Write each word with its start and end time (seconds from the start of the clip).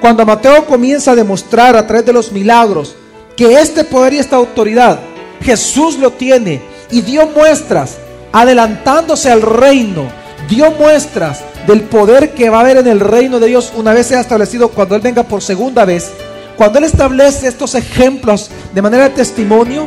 cuando 0.00 0.24
Mateo 0.24 0.66
comienza 0.66 1.12
a 1.12 1.16
demostrar 1.16 1.76
a 1.76 1.86
través 1.86 2.06
de 2.06 2.12
los 2.12 2.32
milagros 2.32 2.96
que 3.36 3.60
este 3.60 3.84
poder 3.84 4.14
y 4.14 4.18
esta 4.18 4.36
autoridad 4.36 4.98
Jesús 5.42 5.98
lo 5.98 6.12
tiene 6.12 6.60
y 6.90 7.02
dio 7.02 7.26
muestras 7.26 7.98
adelantándose 8.32 9.30
al 9.30 9.42
reino, 9.42 10.04
dio 10.48 10.70
muestras 10.72 11.40
del 11.66 11.82
poder 11.82 12.34
que 12.34 12.50
va 12.50 12.58
a 12.58 12.60
haber 12.60 12.78
en 12.78 12.86
el 12.86 13.00
reino 13.00 13.38
de 13.40 13.48
Dios 13.48 13.72
una 13.76 13.92
vez 13.92 14.06
sea 14.06 14.20
establecido 14.20 14.68
cuando 14.68 14.94
Él 14.94 15.00
venga 15.00 15.22
por 15.22 15.42
segunda 15.42 15.84
vez. 15.84 16.10
Cuando 16.56 16.78
Él 16.78 16.84
establece 16.84 17.48
estos 17.48 17.74
ejemplos 17.74 18.50
de 18.74 18.82
manera 18.82 19.04
de 19.04 19.10
testimonio, 19.10 19.86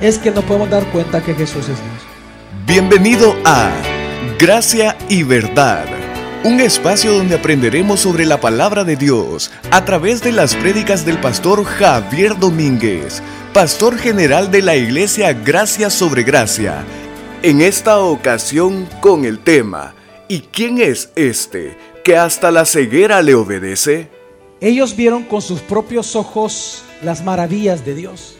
es 0.00 0.18
que 0.18 0.30
nos 0.30 0.44
podemos 0.44 0.70
dar 0.70 0.84
cuenta 0.86 1.22
que 1.22 1.34
Jesús 1.34 1.62
es 1.62 1.66
Dios. 1.66 2.04
Bienvenido 2.66 3.34
a 3.44 3.70
Gracia 4.38 4.96
y 5.08 5.22
Verdad, 5.22 5.84
un 6.44 6.60
espacio 6.60 7.14
donde 7.14 7.36
aprenderemos 7.36 8.00
sobre 8.00 8.26
la 8.26 8.38
palabra 8.38 8.84
de 8.84 8.96
Dios 8.96 9.50
a 9.70 9.86
través 9.86 10.22
de 10.22 10.30
las 10.30 10.54
prédicas 10.54 11.06
del 11.06 11.18
pastor 11.18 11.64
Javier 11.64 12.38
Domínguez, 12.38 13.22
pastor 13.54 13.96
general 13.96 14.50
de 14.50 14.60
la 14.60 14.76
iglesia 14.76 15.32
Gracia 15.32 15.88
sobre 15.88 16.22
Gracia. 16.22 16.84
En 17.42 17.62
esta 17.62 17.98
ocasión 17.98 18.86
con 19.00 19.24
el 19.24 19.38
tema, 19.38 19.94
¿y 20.28 20.40
quién 20.40 20.82
es 20.82 21.08
este 21.16 21.78
que 22.04 22.18
hasta 22.18 22.50
la 22.50 22.66
ceguera 22.66 23.22
le 23.22 23.34
obedece? 23.34 24.10
Ellos 24.60 24.94
vieron 24.94 25.24
con 25.24 25.40
sus 25.40 25.60
propios 25.60 26.14
ojos 26.14 26.82
las 27.02 27.24
maravillas 27.24 27.86
de 27.86 27.94
Dios. 27.94 28.36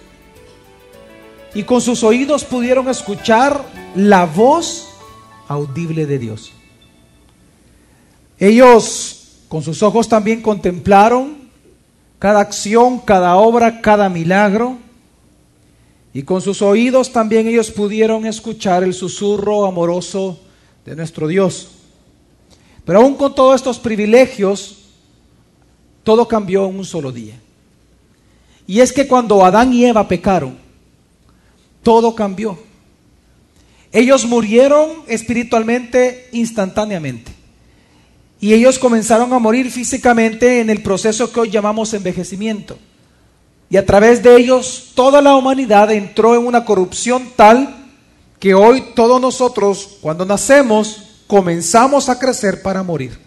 Y 1.55 1.63
con 1.63 1.81
sus 1.81 2.05
oídos 2.05 2.45
pudieron 2.45 2.87
escuchar 2.91 3.65
la 3.95 4.27
voz 4.27 4.91
audible 5.49 6.05
de 6.05 6.19
Dios. 6.19 6.53
Ellos 8.45 9.47
con 9.49 9.63
sus 9.63 9.83
ojos 9.83 10.07
también 10.07 10.43
contemplaron 10.43 11.49
cada 12.19 12.41
acción, 12.41 12.99
cada 12.99 13.37
obra, 13.37 13.81
cada 13.81 14.11
milagro. 14.11 14.77
Y 16.13 16.25
con 16.25 16.43
sus 16.43 16.61
oídos 16.61 17.11
también 17.11 17.49
ellos 17.49 17.71
pudieron 17.71 18.27
escuchar 18.27 18.85
el 18.85 18.93
susurro 18.93 19.65
amoroso 19.65 20.39
de 20.85 20.95
nuestro 20.95 21.27
Dios. 21.27 21.71
Pero 22.85 23.01
aún 23.01 23.15
con 23.15 23.35
todos 23.35 23.57
estos 23.57 23.79
privilegios, 23.79 24.91
todo 26.03 26.29
cambió 26.29 26.69
en 26.69 26.77
un 26.81 26.85
solo 26.85 27.13
día. 27.13 27.41
Y 28.67 28.81
es 28.81 28.93
que 28.93 29.09
cuando 29.09 29.43
Adán 29.43 29.73
y 29.73 29.87
Eva 29.87 30.07
pecaron, 30.07 30.59
todo 31.83 32.15
cambió. 32.15 32.59
Ellos 33.91 34.27
murieron 34.27 34.91
espiritualmente 35.07 36.29
instantáneamente. 36.33 37.34
Y 38.41 38.53
ellos 38.53 38.79
comenzaron 38.79 39.33
a 39.33 39.39
morir 39.39 39.71
físicamente 39.71 40.61
en 40.61 40.71
el 40.71 40.83
proceso 40.83 41.33
que 41.33 41.41
hoy 41.41 41.51
llamamos 41.51 41.95
envejecimiento. 41.95 42.79
Y 43.71 43.77
a 43.77 43.87
través 43.87 44.23
de 44.23 44.37
ellos 44.37 44.93
toda 44.95 45.23
la 45.23 45.35
humanidad 45.35 45.91
entró 45.91 46.35
en 46.35 46.47
una 46.47 46.65
corrupción 46.65 47.31
tal 47.37 47.85
que 48.39 48.55
hoy 48.55 48.85
todos 48.95 49.21
nosotros, 49.21 49.97
cuando 50.01 50.27
nacemos, 50.27 51.23
comenzamos 51.27 52.09
a 52.09 52.19
crecer 52.19 52.61
para 52.61 52.83
morir. 52.83 53.19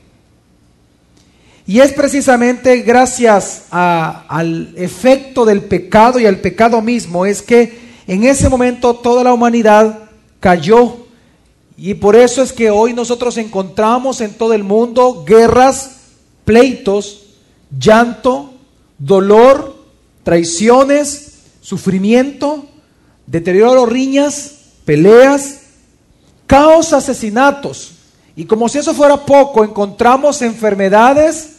Y 1.65 1.79
es 1.79 1.91
precisamente 1.91 2.77
gracias 2.81 3.63
al 3.71 4.73
efecto 4.77 5.43
del 5.43 5.63
pecado 5.63 6.19
y 6.19 6.25
al 6.25 6.39
pecado 6.39 6.81
mismo, 6.81 7.25
es 7.25 7.41
que 7.41 7.87
en 8.07 8.23
ese 8.23 8.47
momento 8.47 8.95
toda 8.95 9.23
la 9.23 9.33
humanidad 9.33 10.09
cayó. 10.39 11.06
Y 11.77 11.93
por 11.93 12.15
eso 12.15 12.41
es 12.41 12.51
que 12.51 12.71
hoy 12.71 12.93
nosotros 12.93 13.37
encontramos 13.37 14.19
en 14.21 14.33
todo 14.33 14.53
el 14.53 14.63
mundo 14.63 15.23
guerras, 15.25 15.97
pleitos, 16.43 17.27
llanto, 17.79 18.53
dolor, 18.97 19.77
traiciones, 20.23 21.33
sufrimiento, 21.61 22.65
deterioro, 23.27 23.85
riñas, 23.85 24.53
peleas, 24.85 25.59
caos, 26.47 26.93
asesinatos. 26.93 27.91
Y 28.35 28.45
como 28.45 28.69
si 28.69 28.79
eso 28.79 28.95
fuera 28.95 29.25
poco, 29.25 29.63
encontramos 29.63 30.41
enfermedades 30.41 31.57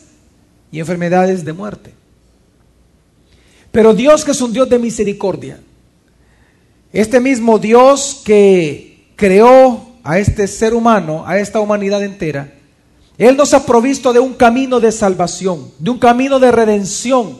y 0.72 0.80
enfermedades 0.80 1.44
de 1.44 1.52
muerte. 1.52 1.94
Pero 3.70 3.94
Dios 3.94 4.24
que 4.24 4.32
es 4.32 4.40
un 4.40 4.52
Dios 4.52 4.68
de 4.68 4.78
misericordia, 4.80 5.60
este 6.92 7.20
mismo 7.20 7.58
Dios 7.58 8.22
que 8.24 9.12
creó 9.14 9.87
a 10.08 10.18
este 10.18 10.48
ser 10.48 10.72
humano, 10.72 11.24
a 11.26 11.38
esta 11.38 11.60
humanidad 11.60 12.02
entera, 12.02 12.50
Él 13.18 13.36
nos 13.36 13.52
ha 13.52 13.66
provisto 13.66 14.10
de 14.14 14.18
un 14.18 14.32
camino 14.32 14.80
de 14.80 14.90
salvación, 14.90 15.70
de 15.78 15.90
un 15.90 15.98
camino 15.98 16.38
de 16.38 16.50
redención, 16.50 17.36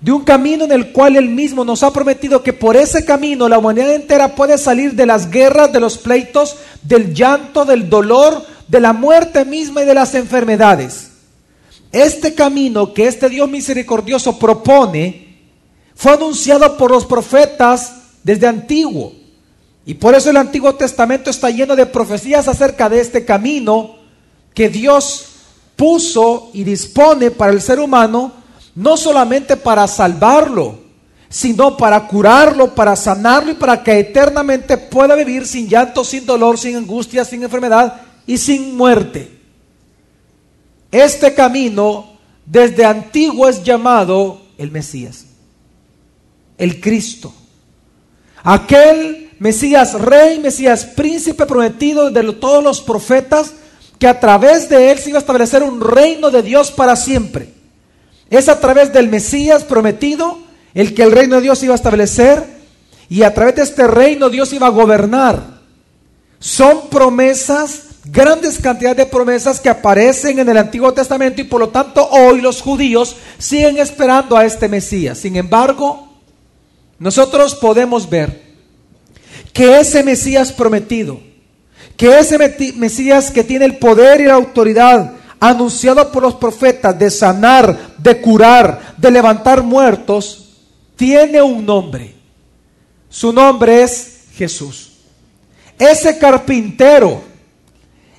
de 0.00 0.10
un 0.10 0.24
camino 0.24 0.64
en 0.64 0.72
el 0.72 0.90
cual 0.90 1.14
Él 1.14 1.28
mismo 1.28 1.64
nos 1.64 1.84
ha 1.84 1.92
prometido 1.92 2.42
que 2.42 2.52
por 2.52 2.76
ese 2.76 3.04
camino 3.04 3.48
la 3.48 3.58
humanidad 3.58 3.94
entera 3.94 4.34
puede 4.34 4.58
salir 4.58 4.94
de 4.94 5.06
las 5.06 5.30
guerras, 5.30 5.72
de 5.72 5.78
los 5.78 5.96
pleitos, 5.96 6.56
del 6.82 7.14
llanto, 7.14 7.64
del 7.64 7.88
dolor, 7.88 8.44
de 8.66 8.80
la 8.80 8.92
muerte 8.92 9.44
misma 9.44 9.84
y 9.84 9.86
de 9.86 9.94
las 9.94 10.16
enfermedades. 10.16 11.12
Este 11.92 12.34
camino 12.34 12.92
que 12.92 13.06
este 13.06 13.28
Dios 13.28 13.48
misericordioso 13.48 14.40
propone 14.40 15.38
fue 15.94 16.14
anunciado 16.14 16.76
por 16.76 16.90
los 16.90 17.06
profetas 17.06 17.92
desde 18.24 18.48
antiguo. 18.48 19.12
Y 19.88 19.94
por 19.94 20.14
eso 20.14 20.28
el 20.28 20.36
Antiguo 20.36 20.74
Testamento 20.74 21.30
está 21.30 21.48
lleno 21.48 21.74
de 21.74 21.86
profecías 21.86 22.46
acerca 22.46 22.90
de 22.90 23.00
este 23.00 23.24
camino 23.24 23.96
que 24.52 24.68
Dios 24.68 25.28
puso 25.76 26.50
y 26.52 26.62
dispone 26.62 27.30
para 27.30 27.52
el 27.52 27.62
ser 27.62 27.80
humano, 27.80 28.34
no 28.74 28.98
solamente 28.98 29.56
para 29.56 29.86
salvarlo, 29.86 30.78
sino 31.30 31.74
para 31.78 32.06
curarlo, 32.06 32.74
para 32.74 32.94
sanarlo 32.96 33.52
y 33.52 33.54
para 33.54 33.82
que 33.82 34.00
eternamente 34.00 34.76
pueda 34.76 35.14
vivir 35.14 35.46
sin 35.46 35.66
llanto, 35.66 36.04
sin 36.04 36.26
dolor, 36.26 36.58
sin 36.58 36.76
angustia, 36.76 37.24
sin 37.24 37.42
enfermedad 37.42 38.02
y 38.26 38.36
sin 38.36 38.76
muerte. 38.76 39.38
Este 40.92 41.32
camino 41.32 42.18
desde 42.44 42.84
antiguo 42.84 43.48
es 43.48 43.64
llamado 43.64 44.42
el 44.58 44.70
Mesías, 44.70 45.24
el 46.58 46.78
Cristo. 46.78 47.32
Aquel 48.44 49.27
Mesías 49.38 49.94
rey, 49.94 50.38
Mesías 50.40 50.84
príncipe 50.84 51.46
prometido 51.46 52.10
de 52.10 52.32
todos 52.32 52.62
los 52.62 52.80
profetas, 52.80 53.52
que 53.98 54.06
a 54.06 54.18
través 54.20 54.68
de 54.68 54.90
él 54.90 54.98
se 54.98 55.10
iba 55.10 55.18
a 55.18 55.20
establecer 55.20 55.62
un 55.62 55.80
reino 55.80 56.30
de 56.30 56.42
Dios 56.42 56.70
para 56.70 56.96
siempre. 56.96 57.52
Es 58.30 58.48
a 58.48 58.60
través 58.60 58.92
del 58.92 59.08
Mesías 59.08 59.64
prometido 59.64 60.38
el 60.74 60.94
que 60.94 61.02
el 61.02 61.12
reino 61.12 61.36
de 61.36 61.42
Dios 61.42 61.62
iba 61.62 61.74
a 61.74 61.76
establecer 61.76 62.44
y 63.08 63.22
a 63.22 63.32
través 63.32 63.56
de 63.56 63.62
este 63.62 63.86
reino 63.86 64.28
Dios 64.28 64.52
iba 64.52 64.66
a 64.66 64.70
gobernar. 64.70 65.58
Son 66.38 66.88
promesas, 66.88 67.82
grandes 68.04 68.58
cantidades 68.58 68.98
de 68.98 69.06
promesas 69.06 69.58
que 69.58 69.68
aparecen 69.68 70.38
en 70.38 70.48
el 70.48 70.58
Antiguo 70.58 70.92
Testamento 70.92 71.40
y 71.40 71.44
por 71.44 71.60
lo 71.60 71.70
tanto 71.70 72.06
hoy 72.08 72.40
los 72.40 72.60
judíos 72.60 73.16
siguen 73.38 73.78
esperando 73.78 74.36
a 74.36 74.44
este 74.44 74.68
Mesías. 74.68 75.18
Sin 75.18 75.36
embargo, 75.36 76.08
nosotros 76.98 77.54
podemos 77.54 78.08
ver 78.08 78.47
que 79.58 79.80
ese 79.80 80.04
Mesías 80.04 80.52
prometido, 80.52 81.18
que 81.96 82.16
ese 82.16 82.38
Mesías 82.76 83.28
que 83.28 83.42
tiene 83.42 83.64
el 83.64 83.78
poder 83.78 84.20
y 84.20 84.26
la 84.26 84.34
autoridad 84.34 85.14
anunciado 85.40 86.12
por 86.12 86.22
los 86.22 86.36
profetas 86.36 86.96
de 86.96 87.10
sanar, 87.10 87.96
de 87.98 88.20
curar, 88.20 88.94
de 88.96 89.10
levantar 89.10 89.64
muertos, 89.64 90.50
tiene 90.94 91.42
un 91.42 91.66
nombre. 91.66 92.14
Su 93.10 93.32
nombre 93.32 93.82
es 93.82 94.26
Jesús. 94.36 94.92
Ese 95.76 96.16
carpintero, 96.18 97.20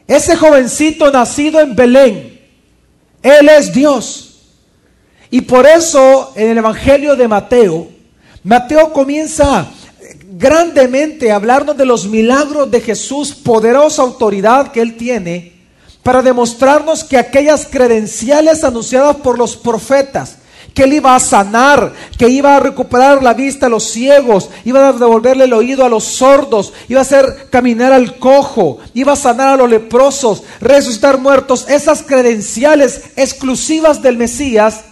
ese 0.07 0.35
jovencito 0.35 1.09
nacido 1.09 1.61
en 1.61 1.73
Belén, 1.73 2.37
Él 3.23 3.47
es 3.47 3.71
Dios. 3.71 4.41
Y 5.31 5.39
por 5.39 5.65
eso 5.65 6.33
en 6.35 6.49
el 6.49 6.57
Evangelio 6.57 7.15
de 7.15 7.29
Mateo, 7.29 7.87
Mateo 8.43 8.91
comienza 8.91 9.71
grandemente 10.39 11.33
hablarnos 11.33 11.75
de 11.75 11.85
los 11.85 12.07
milagros 12.07 12.71
de 12.71 12.79
Jesús, 12.79 13.33
poderosa 13.33 14.03
autoridad 14.03 14.71
que 14.71 14.79
él 14.79 14.95
tiene, 14.95 15.59
para 16.01 16.21
demostrarnos 16.21 17.03
que 17.03 17.17
aquellas 17.17 17.67
credenciales 17.69 18.63
anunciadas 18.63 19.17
por 19.17 19.37
los 19.37 19.57
profetas, 19.57 20.37
que 20.73 20.83
él 20.83 20.93
iba 20.93 21.13
a 21.13 21.19
sanar, 21.19 21.91
que 22.17 22.29
iba 22.29 22.55
a 22.55 22.61
recuperar 22.61 23.21
la 23.21 23.33
vista 23.33 23.65
a 23.65 23.69
los 23.69 23.91
ciegos, 23.91 24.49
iba 24.63 24.87
a 24.87 24.93
devolverle 24.93 25.43
el 25.43 25.51
oído 25.51 25.83
a 25.83 25.89
los 25.89 26.05
sordos, 26.05 26.71
iba 26.87 26.99
a 26.99 27.01
hacer 27.01 27.49
caminar 27.49 27.91
al 27.91 28.17
cojo, 28.17 28.77
iba 28.93 29.11
a 29.11 29.17
sanar 29.17 29.55
a 29.55 29.57
los 29.57 29.69
leprosos, 29.69 30.43
resucitar 30.61 31.17
muertos, 31.17 31.65
esas 31.67 32.01
credenciales 32.01 33.11
exclusivas 33.17 34.01
del 34.01 34.15
Mesías 34.15 34.85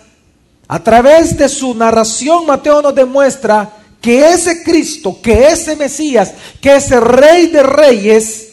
a 0.68 0.84
través 0.84 1.38
de 1.38 1.48
su 1.48 1.74
narración, 1.74 2.46
Mateo 2.46 2.82
nos 2.82 2.94
demuestra 2.94 3.72
que 4.02 4.30
ese 4.30 4.64
Cristo, 4.64 5.20
que 5.22 5.48
ese 5.48 5.76
Mesías, 5.76 6.34
que 6.62 6.76
ese 6.76 7.00
Rey 7.00 7.48
de 7.48 7.64
Reyes, 7.64 8.48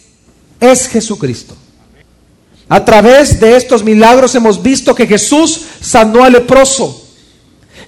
es 0.61 0.89
Jesucristo. 0.89 1.57
A 2.69 2.85
través 2.85 3.41
de 3.41 3.57
estos 3.57 3.85
milagros 3.85 4.35
hemos 4.35 4.63
visto 4.63 4.95
que 4.95 5.07
Jesús 5.07 5.63
sanó 5.81 6.25
al 6.25 6.33
leproso, 6.33 7.07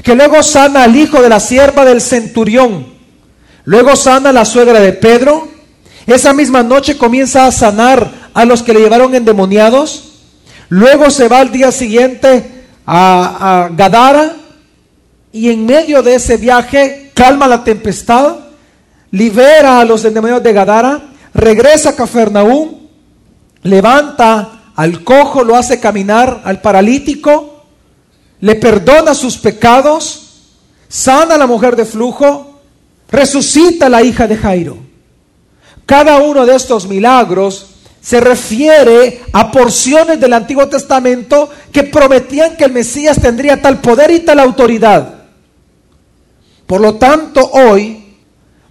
que 0.02 0.14
luego 0.14 0.42
sana 0.42 0.82
al 0.82 0.94
hijo 0.94 1.22
de 1.22 1.28
la 1.28 1.40
sierva 1.40 1.84
del 1.84 2.00
centurión, 2.00 2.94
luego 3.64 3.96
sana 3.96 4.30
a 4.30 4.34
la 4.34 4.44
suegra 4.44 4.80
de 4.80 4.92
Pedro, 4.92 5.48
esa 6.06 6.32
misma 6.32 6.62
noche 6.62 6.98
comienza 6.98 7.46
a 7.46 7.52
sanar 7.52 8.30
a 8.34 8.44
los 8.44 8.62
que 8.62 8.74
le 8.74 8.80
llevaron 8.80 9.14
endemoniados, 9.14 10.12
luego 10.68 11.10
se 11.10 11.26
va 11.26 11.40
al 11.40 11.50
día 11.50 11.72
siguiente 11.72 12.64
a, 12.84 13.64
a 13.64 13.68
Gadara 13.70 14.36
y 15.36 15.50
en 15.50 15.66
medio 15.66 16.02
de 16.02 16.14
ese 16.14 16.38
viaje 16.38 17.10
calma 17.12 17.46
la 17.46 17.62
tempestad, 17.62 18.36
libera 19.10 19.80
a 19.80 19.84
los 19.84 20.02
endemoniados 20.04 20.42
de 20.42 20.52
Gadara, 20.54 21.10
regresa 21.34 21.90
a 21.90 21.94
Cafarnaúm, 21.94 22.88
levanta 23.62 24.62
al 24.74 25.04
cojo, 25.04 25.44
lo 25.44 25.54
hace 25.54 25.78
caminar, 25.78 26.40
al 26.42 26.62
paralítico, 26.62 27.64
le 28.40 28.54
perdona 28.54 29.14
sus 29.14 29.36
pecados, 29.36 30.22
sana 30.88 31.34
a 31.34 31.38
la 31.38 31.46
mujer 31.46 31.76
de 31.76 31.84
flujo, 31.84 32.60
resucita 33.10 33.86
a 33.86 33.90
la 33.90 34.02
hija 34.02 34.26
de 34.26 34.38
Jairo. 34.38 34.78
Cada 35.84 36.16
uno 36.16 36.46
de 36.46 36.56
estos 36.56 36.88
milagros 36.88 37.66
se 38.00 38.20
refiere 38.20 39.20
a 39.34 39.50
porciones 39.52 40.18
del 40.18 40.32
Antiguo 40.32 40.66
Testamento 40.66 41.50
que 41.70 41.82
prometían 41.82 42.56
que 42.56 42.64
el 42.64 42.72
Mesías 42.72 43.20
tendría 43.20 43.60
tal 43.60 43.82
poder 43.82 44.10
y 44.10 44.20
tal 44.20 44.40
autoridad. 44.40 45.15
Por 46.66 46.80
lo 46.80 46.96
tanto, 46.96 47.48
hoy 47.52 48.16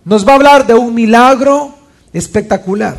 nos 0.04 0.28
va 0.28 0.34
a 0.34 0.36
hablar 0.36 0.68
de 0.68 0.74
un 0.74 0.94
milagro 0.94 1.74
espectacular. 2.14 2.98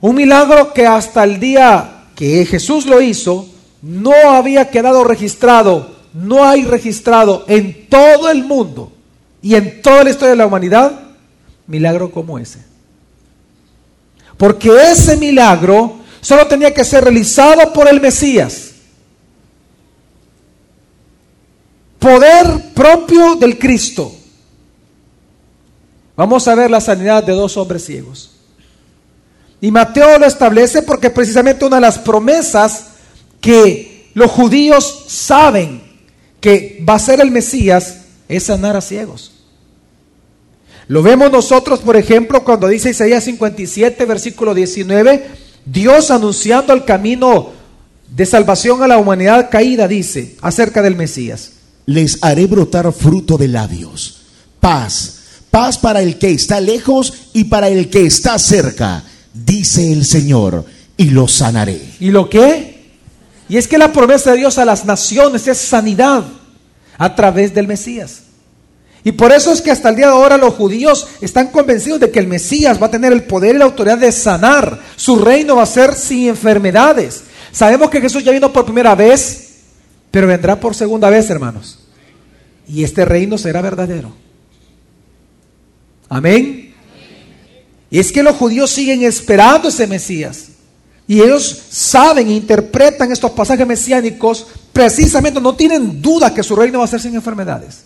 Un 0.00 0.16
milagro 0.16 0.72
que 0.72 0.86
hasta 0.86 1.24
el 1.24 1.38
día 1.38 2.06
que 2.14 2.44
Jesús 2.44 2.86
lo 2.86 3.00
hizo 3.00 3.48
no 3.82 4.12
había 4.30 4.70
quedado 4.70 5.04
registrado, 5.04 5.96
no 6.14 6.44
hay 6.44 6.64
registrado 6.64 7.44
en 7.48 7.88
todo 7.88 8.30
el 8.30 8.44
mundo 8.44 8.92
y 9.40 9.54
en 9.54 9.82
toda 9.82 10.04
la 10.04 10.10
historia 10.10 10.30
de 10.30 10.36
la 10.36 10.46
humanidad 10.46 11.00
milagro 11.66 12.10
como 12.10 12.38
ese. 12.38 12.60
Porque 14.36 14.70
ese 14.90 15.16
milagro 15.16 16.00
solo 16.20 16.46
tenía 16.46 16.72
que 16.74 16.84
ser 16.84 17.04
realizado 17.04 17.72
por 17.72 17.88
el 17.88 18.00
Mesías. 18.00 18.71
Poder 22.02 22.72
propio 22.74 23.36
del 23.36 23.60
Cristo. 23.60 24.12
Vamos 26.16 26.48
a 26.48 26.56
ver 26.56 26.68
la 26.68 26.80
sanidad 26.80 27.22
de 27.22 27.32
dos 27.32 27.56
hombres 27.56 27.84
ciegos. 27.84 28.32
Y 29.60 29.70
Mateo 29.70 30.18
lo 30.18 30.26
establece 30.26 30.82
porque 30.82 31.10
precisamente 31.10 31.64
una 31.64 31.76
de 31.76 31.82
las 31.82 32.00
promesas 32.00 32.86
que 33.40 34.10
los 34.14 34.32
judíos 34.32 35.04
saben 35.06 35.80
que 36.40 36.84
va 36.86 36.94
a 36.94 36.98
ser 36.98 37.20
el 37.20 37.30
Mesías 37.30 37.98
es 38.28 38.42
sanar 38.42 38.76
a 38.76 38.80
ciegos. 38.80 39.30
Lo 40.88 41.04
vemos 41.04 41.30
nosotros, 41.30 41.78
por 41.78 41.96
ejemplo, 41.96 42.42
cuando 42.42 42.66
dice 42.66 42.90
Isaías 42.90 43.22
57, 43.22 44.04
versículo 44.06 44.54
19, 44.54 45.30
Dios 45.64 46.10
anunciando 46.10 46.72
el 46.72 46.84
camino 46.84 47.50
de 48.08 48.26
salvación 48.26 48.82
a 48.82 48.88
la 48.88 48.98
humanidad 48.98 49.50
caída, 49.50 49.86
dice 49.86 50.36
acerca 50.42 50.82
del 50.82 50.96
Mesías. 50.96 51.61
Les 51.86 52.18
haré 52.22 52.46
brotar 52.46 52.92
fruto 52.92 53.36
de 53.36 53.48
labios, 53.48 54.22
paz, 54.60 55.14
paz 55.50 55.78
para 55.78 56.02
el 56.02 56.18
que 56.18 56.30
está 56.30 56.60
lejos 56.60 57.12
y 57.32 57.44
para 57.44 57.68
el 57.68 57.90
que 57.90 58.06
está 58.06 58.38
cerca 58.38 59.04
dice 59.32 59.92
el 59.92 60.04
Señor, 60.04 60.64
y 60.96 61.10
lo 61.10 61.28
sanaré. 61.28 61.80
¿Y 62.00 62.10
lo 62.10 62.28
qué? 62.28 62.82
Y 63.48 63.56
es 63.56 63.66
que 63.66 63.78
la 63.78 63.92
promesa 63.92 64.32
de 64.32 64.38
Dios 64.38 64.58
a 64.58 64.64
las 64.64 64.84
naciones 64.84 65.46
es 65.48 65.58
sanidad 65.58 66.24
a 66.98 67.14
través 67.14 67.54
del 67.54 67.66
Mesías. 67.66 68.22
Y 69.04 69.12
por 69.12 69.32
eso 69.32 69.52
es 69.52 69.60
que 69.60 69.72
hasta 69.72 69.88
el 69.88 69.96
día 69.96 70.06
de 70.06 70.12
ahora 70.12 70.36
los 70.36 70.54
judíos 70.54 71.08
están 71.20 71.48
convencidos 71.48 71.98
de 71.98 72.10
que 72.10 72.20
el 72.20 72.28
Mesías 72.28 72.80
va 72.80 72.86
a 72.86 72.90
tener 72.90 73.12
el 73.12 73.24
poder 73.24 73.56
y 73.56 73.58
la 73.58 73.64
autoridad 73.64 73.98
de 73.98 74.12
sanar. 74.12 74.80
Su 74.96 75.18
reino 75.18 75.56
va 75.56 75.64
a 75.64 75.66
ser 75.66 75.94
sin 75.94 76.28
enfermedades. 76.28 77.24
Sabemos 77.50 77.90
que 77.90 78.00
Jesús 78.00 78.22
ya 78.22 78.30
vino 78.30 78.52
por 78.52 78.64
primera 78.64 78.94
vez, 78.94 79.51
pero 80.12 80.28
vendrá 80.28 80.60
por 80.60 80.76
segunda 80.76 81.10
vez, 81.10 81.28
hermanos. 81.30 81.78
Y 82.68 82.84
este 82.84 83.04
reino 83.04 83.36
será 83.36 83.60
verdadero. 83.60 84.12
Amén. 86.08 86.74
Y 87.90 87.98
es 87.98 88.12
que 88.12 88.22
los 88.22 88.36
judíos 88.36 88.70
siguen 88.70 89.02
esperando 89.02 89.68
ese 89.68 89.86
Mesías. 89.86 90.48
Y 91.08 91.20
ellos 91.20 91.62
saben 91.70 92.28
e 92.28 92.34
interpretan 92.34 93.10
estos 93.10 93.32
pasajes 93.32 93.66
mesiánicos 93.66 94.46
precisamente, 94.72 95.40
no 95.40 95.56
tienen 95.56 96.00
duda 96.00 96.32
que 96.32 96.42
su 96.42 96.54
reino 96.54 96.78
va 96.78 96.84
a 96.84 96.88
ser 96.88 97.00
sin 97.00 97.14
enfermedades. 97.14 97.84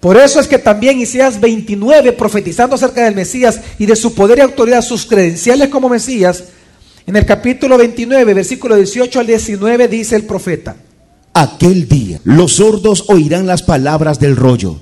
Por 0.00 0.16
eso 0.16 0.40
es 0.40 0.48
que 0.48 0.58
también 0.58 0.98
Isaías 0.98 1.40
29, 1.40 2.12
profetizando 2.12 2.74
acerca 2.74 3.04
del 3.04 3.14
Mesías 3.14 3.60
y 3.78 3.86
de 3.86 3.96
su 3.96 4.14
poder 4.14 4.38
y 4.38 4.42
autoridad, 4.42 4.82
sus 4.82 5.06
credenciales 5.06 5.68
como 5.68 5.88
Mesías, 5.88 6.44
en 7.06 7.16
el 7.16 7.24
capítulo 7.24 7.78
29, 7.78 8.34
versículo 8.34 8.76
18 8.76 9.20
al 9.20 9.26
19, 9.26 9.88
dice 9.88 10.16
el 10.16 10.24
profeta. 10.24 10.76
Aquel 11.32 11.88
día 11.88 12.20
los 12.24 12.54
sordos 12.54 13.04
oirán 13.08 13.46
las 13.46 13.62
palabras 13.62 14.18
del 14.18 14.36
rollo 14.36 14.80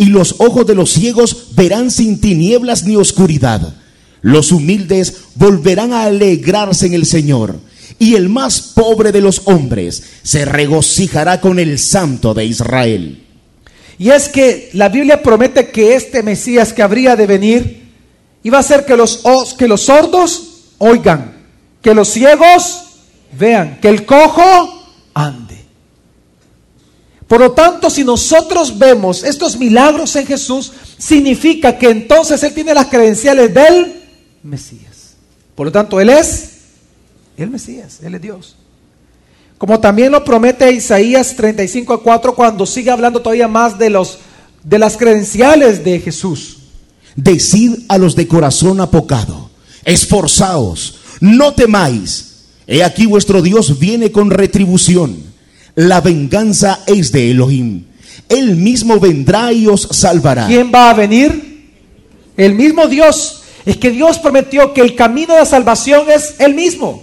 y 0.00 0.06
los 0.06 0.36
ojos 0.38 0.66
de 0.66 0.74
los 0.74 0.90
ciegos 0.90 1.48
verán 1.56 1.90
sin 1.90 2.22
tinieblas 2.22 2.84
ni 2.84 2.96
oscuridad. 2.96 3.74
Los 4.22 4.50
humildes 4.50 5.14
volverán 5.34 5.92
a 5.92 6.04
alegrarse 6.04 6.86
en 6.86 6.94
el 6.94 7.04
Señor, 7.04 7.60
y 7.98 8.14
el 8.14 8.30
más 8.30 8.62
pobre 8.62 9.12
de 9.12 9.20
los 9.20 9.42
hombres 9.44 10.02
se 10.22 10.46
regocijará 10.46 11.38
con 11.42 11.58
el 11.58 11.78
Santo 11.78 12.32
de 12.32 12.46
Israel. 12.46 13.26
Y 13.98 14.08
es 14.08 14.30
que 14.30 14.70
la 14.72 14.88
Biblia 14.88 15.22
promete 15.22 15.68
que 15.68 15.94
este 15.94 16.22
Mesías 16.22 16.72
que 16.72 16.82
habría 16.82 17.14
de 17.14 17.26
venir 17.26 17.90
iba 18.42 18.56
a 18.56 18.60
hacer 18.60 18.86
que 18.86 18.96
los, 18.96 19.22
que 19.58 19.68
los 19.68 19.82
sordos 19.82 20.70
oigan, 20.78 21.34
que 21.82 21.94
los 21.94 22.08
ciegos 22.08 22.84
vean, 23.38 23.78
que 23.82 23.88
el 23.88 24.06
cojo 24.06 24.82
ande. 25.12 25.49
Por 27.30 27.38
lo 27.38 27.52
tanto, 27.52 27.88
si 27.90 28.02
nosotros 28.02 28.76
vemos 28.76 29.22
estos 29.22 29.56
milagros 29.56 30.16
en 30.16 30.26
Jesús, 30.26 30.72
significa 30.98 31.78
que 31.78 31.88
entonces 31.88 32.42
Él 32.42 32.52
tiene 32.52 32.74
las 32.74 32.88
credenciales 32.88 33.54
del 33.54 34.02
Mesías. 34.42 35.14
Por 35.54 35.66
lo 35.66 35.70
tanto, 35.70 36.00
Él 36.00 36.08
es 36.08 36.54
el 37.36 37.48
Mesías, 37.48 38.00
Él 38.02 38.16
es 38.16 38.20
Dios. 38.20 38.56
Como 39.58 39.78
también 39.78 40.10
lo 40.10 40.24
promete 40.24 40.72
Isaías 40.72 41.36
35 41.36 41.94
a 41.94 42.02
4 42.02 42.34
cuando 42.34 42.66
sigue 42.66 42.90
hablando 42.90 43.22
todavía 43.22 43.46
más 43.46 43.78
de, 43.78 43.90
los, 43.90 44.18
de 44.64 44.80
las 44.80 44.96
credenciales 44.96 45.84
de 45.84 46.00
Jesús. 46.00 46.58
Decid 47.14 47.84
a 47.86 47.96
los 47.96 48.16
de 48.16 48.26
corazón 48.26 48.80
apocado, 48.80 49.50
esforzaos, 49.84 50.98
no 51.20 51.54
temáis. 51.54 52.46
He 52.66 52.82
aquí 52.82 53.06
vuestro 53.06 53.40
Dios 53.40 53.78
viene 53.78 54.10
con 54.10 54.30
retribución 54.30 55.29
la 55.74 56.00
venganza 56.00 56.80
es 56.86 57.12
de 57.12 57.30
Elohim. 57.30 57.84
Él 58.28 58.56
mismo 58.56 59.00
vendrá 59.00 59.52
y 59.52 59.66
os 59.66 59.88
salvará. 59.90 60.46
¿Quién 60.46 60.70
va 60.72 60.90
a 60.90 60.94
venir? 60.94 61.72
El 62.36 62.54
mismo 62.54 62.86
Dios. 62.86 63.42
Es 63.66 63.76
que 63.76 63.90
Dios 63.90 64.18
prometió 64.18 64.72
que 64.72 64.80
el 64.80 64.94
camino 64.94 65.34
de 65.34 65.44
salvación 65.44 66.10
es 66.10 66.34
el 66.38 66.54
mismo. 66.54 67.02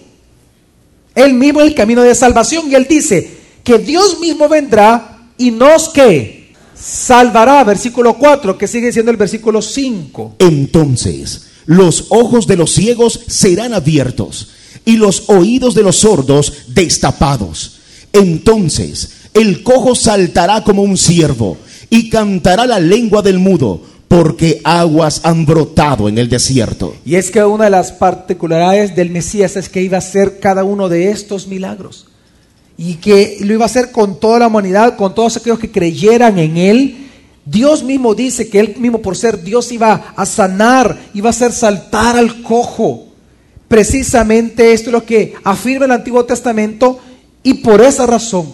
Él 1.15 1.33
mismo 1.33 1.61
es 1.61 1.67
el 1.67 1.75
camino 1.75 2.01
de 2.01 2.15
salvación. 2.15 2.71
Y 2.71 2.75
Él 2.75 2.87
dice 2.89 3.37
que 3.63 3.77
Dios 3.77 4.19
mismo 4.19 4.47
vendrá 4.47 5.29
y 5.37 5.51
nos 5.51 5.89
que 5.89 6.53
salvará. 6.73 7.63
Versículo 7.63 8.17
4, 8.17 8.57
que 8.57 8.67
sigue 8.67 8.91
siendo 8.91 9.11
el 9.11 9.17
versículo 9.17 9.61
5. 9.61 10.35
Entonces 10.39 11.47
los 11.65 12.05
ojos 12.09 12.47
de 12.47 12.55
los 12.55 12.71
ciegos 12.71 13.19
serán 13.27 13.73
abiertos 13.73 14.49
y 14.85 14.95
los 14.95 15.29
oídos 15.29 15.75
de 15.75 15.83
los 15.83 15.97
sordos 15.97 16.53
destapados 16.69 17.76
entonces 18.19 19.09
el 19.33 19.63
cojo 19.63 19.95
saltará 19.95 20.63
como 20.63 20.81
un 20.81 20.97
ciervo 20.97 21.57
y 21.89 22.09
cantará 22.09 22.65
la 22.65 22.79
lengua 22.79 23.21
del 23.21 23.39
mudo, 23.39 23.81
porque 24.07 24.61
aguas 24.63 25.21
han 25.23 25.45
brotado 25.45 26.09
en 26.09 26.17
el 26.17 26.29
desierto. 26.29 26.95
Y 27.05 27.15
es 27.15 27.29
que 27.29 27.43
una 27.43 27.65
de 27.65 27.69
las 27.69 27.91
particularidades 27.91 28.95
del 28.95 29.09
Mesías 29.09 29.55
es 29.55 29.69
que 29.69 29.81
iba 29.81 29.97
a 29.97 29.99
hacer 29.99 30.39
cada 30.39 30.63
uno 30.63 30.89
de 30.89 31.11
estos 31.11 31.47
milagros. 31.47 32.07
Y 32.77 32.95
que 32.95 33.37
lo 33.41 33.53
iba 33.53 33.63
a 33.63 33.67
hacer 33.67 33.91
con 33.91 34.19
toda 34.19 34.39
la 34.39 34.47
humanidad, 34.47 34.95
con 34.95 35.13
todos 35.13 35.37
aquellos 35.37 35.59
que 35.59 35.71
creyeran 35.71 36.37
en 36.39 36.57
Él. 36.57 37.09
Dios 37.45 37.83
mismo 37.83 38.13
dice 38.13 38.49
que 38.49 38.59
Él 38.59 38.75
mismo 38.77 39.01
por 39.01 39.17
ser 39.17 39.43
Dios 39.43 39.71
iba 39.71 40.13
a 40.15 40.25
sanar, 40.25 40.97
iba 41.13 41.29
a 41.29 41.31
hacer 41.31 41.51
saltar 41.51 42.17
al 42.17 42.41
cojo. 42.41 43.07
Precisamente 43.67 44.71
esto 44.73 44.89
es 44.89 44.93
lo 44.93 45.05
que 45.05 45.33
afirma 45.43 45.85
el 45.85 45.91
Antiguo 45.91 46.23
Testamento 46.23 46.99
y 47.47 47.53
por 47.53 47.79
esa 47.79 48.05
razón, 48.05 48.51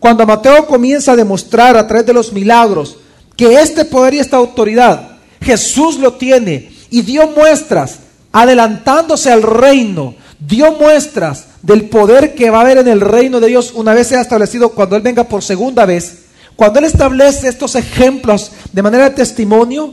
cuando 0.00 0.24
Mateo 0.24 0.66
comienza 0.66 1.12
a 1.12 1.16
demostrar 1.16 1.76
a 1.76 1.86
través 1.86 2.06
de 2.06 2.14
los 2.14 2.32
milagros 2.32 2.96
que 3.36 3.60
este 3.60 3.84
poder 3.84 4.14
y 4.14 4.20
esta 4.20 4.38
autoridad 4.38 5.18
Jesús 5.42 5.98
lo 5.98 6.14
tiene 6.14 6.72
y 6.88 7.02
dio 7.02 7.26
muestras 7.26 7.98
adelantándose 8.32 9.30
al 9.30 9.42
reino, 9.42 10.14
dio 10.40 10.72
muestras 10.72 11.44
del 11.60 11.90
poder 11.90 12.34
que 12.34 12.48
va 12.48 12.60
a 12.60 12.60
haber 12.62 12.78
en 12.78 12.88
el 12.88 13.02
reino 13.02 13.38
de 13.38 13.48
Dios 13.48 13.72
una 13.74 13.92
vez 13.92 14.06
sea 14.06 14.22
establecido 14.22 14.70
cuando 14.70 14.96
Él 14.96 15.02
venga 15.02 15.24
por 15.24 15.42
segunda 15.42 15.84
vez, 15.84 16.22
cuando 16.56 16.78
Él 16.78 16.86
establece 16.86 17.48
estos 17.48 17.74
ejemplos 17.74 18.50
de 18.72 18.82
manera 18.82 19.10
de 19.10 19.16
testimonio, 19.16 19.92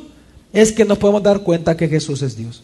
es 0.53 0.71
que 0.71 0.85
nos 0.85 0.97
podemos 0.97 1.23
dar 1.23 1.41
cuenta 1.41 1.75
que 1.75 1.89
Jesús 1.89 2.21
es 2.21 2.37
Dios. 2.37 2.63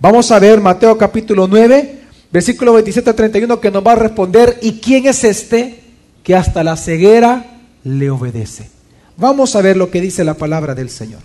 Vamos 0.00 0.30
a 0.30 0.38
ver 0.38 0.60
Mateo 0.60 0.98
capítulo 0.98 1.48
9, 1.48 1.97
versículo 2.30 2.72
27 2.74 3.10
a 3.10 3.16
31, 3.16 3.60
que 3.60 3.70
nos 3.70 3.86
va 3.86 3.92
a 3.92 3.96
responder, 3.96 4.58
¿y 4.62 4.72
quién 4.72 5.06
es 5.06 5.24
este 5.24 5.80
que 6.22 6.34
hasta 6.34 6.64
la 6.64 6.76
ceguera 6.76 7.60
le 7.84 8.10
obedece? 8.10 8.70
Vamos 9.16 9.56
a 9.56 9.62
ver 9.62 9.76
lo 9.76 9.90
que 9.90 10.00
dice 10.00 10.24
la 10.24 10.34
palabra 10.34 10.74
del 10.74 10.90
Señor. 10.90 11.20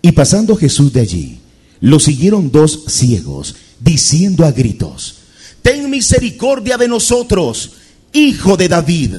Y 0.00 0.12
pasando 0.12 0.56
Jesús 0.56 0.92
de 0.92 1.00
allí, 1.00 1.40
lo 1.80 2.00
siguieron 2.00 2.50
dos 2.50 2.84
ciegos, 2.88 3.56
diciendo 3.80 4.44
a 4.44 4.52
gritos, 4.52 5.18
Ten 5.62 5.88
misericordia 5.90 6.76
de 6.76 6.88
nosotros, 6.88 7.74
hijo 8.12 8.56
de 8.56 8.68
David. 8.68 9.16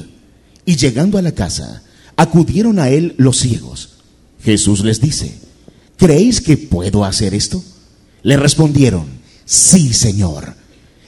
Y 0.66 0.76
llegando 0.76 1.18
a 1.18 1.22
la 1.22 1.32
casa, 1.32 1.82
acudieron 2.16 2.78
a 2.78 2.90
él 2.90 3.14
los 3.16 3.38
ciegos. 3.38 3.94
Jesús 4.42 4.84
les 4.84 5.00
dice, 5.00 5.34
¿creéis 5.96 6.40
que 6.42 6.56
puedo 6.58 7.04
hacer 7.04 7.34
esto? 7.34 7.64
Le 8.22 8.36
respondieron, 8.36 9.06
sí, 9.44 9.92
Señor. 9.94 10.54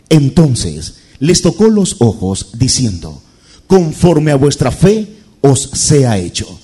Entonces 0.09 0.95
les 1.19 1.43
tocó 1.43 1.69
los 1.69 1.97
ojos, 2.01 2.51
diciendo, 2.59 3.23
conforme 3.67 4.33
a 4.33 4.37
vuestra 4.37 4.71
fe 4.71 5.09
os 5.41 5.71
sea 5.73 6.19
hecho. 6.19 6.59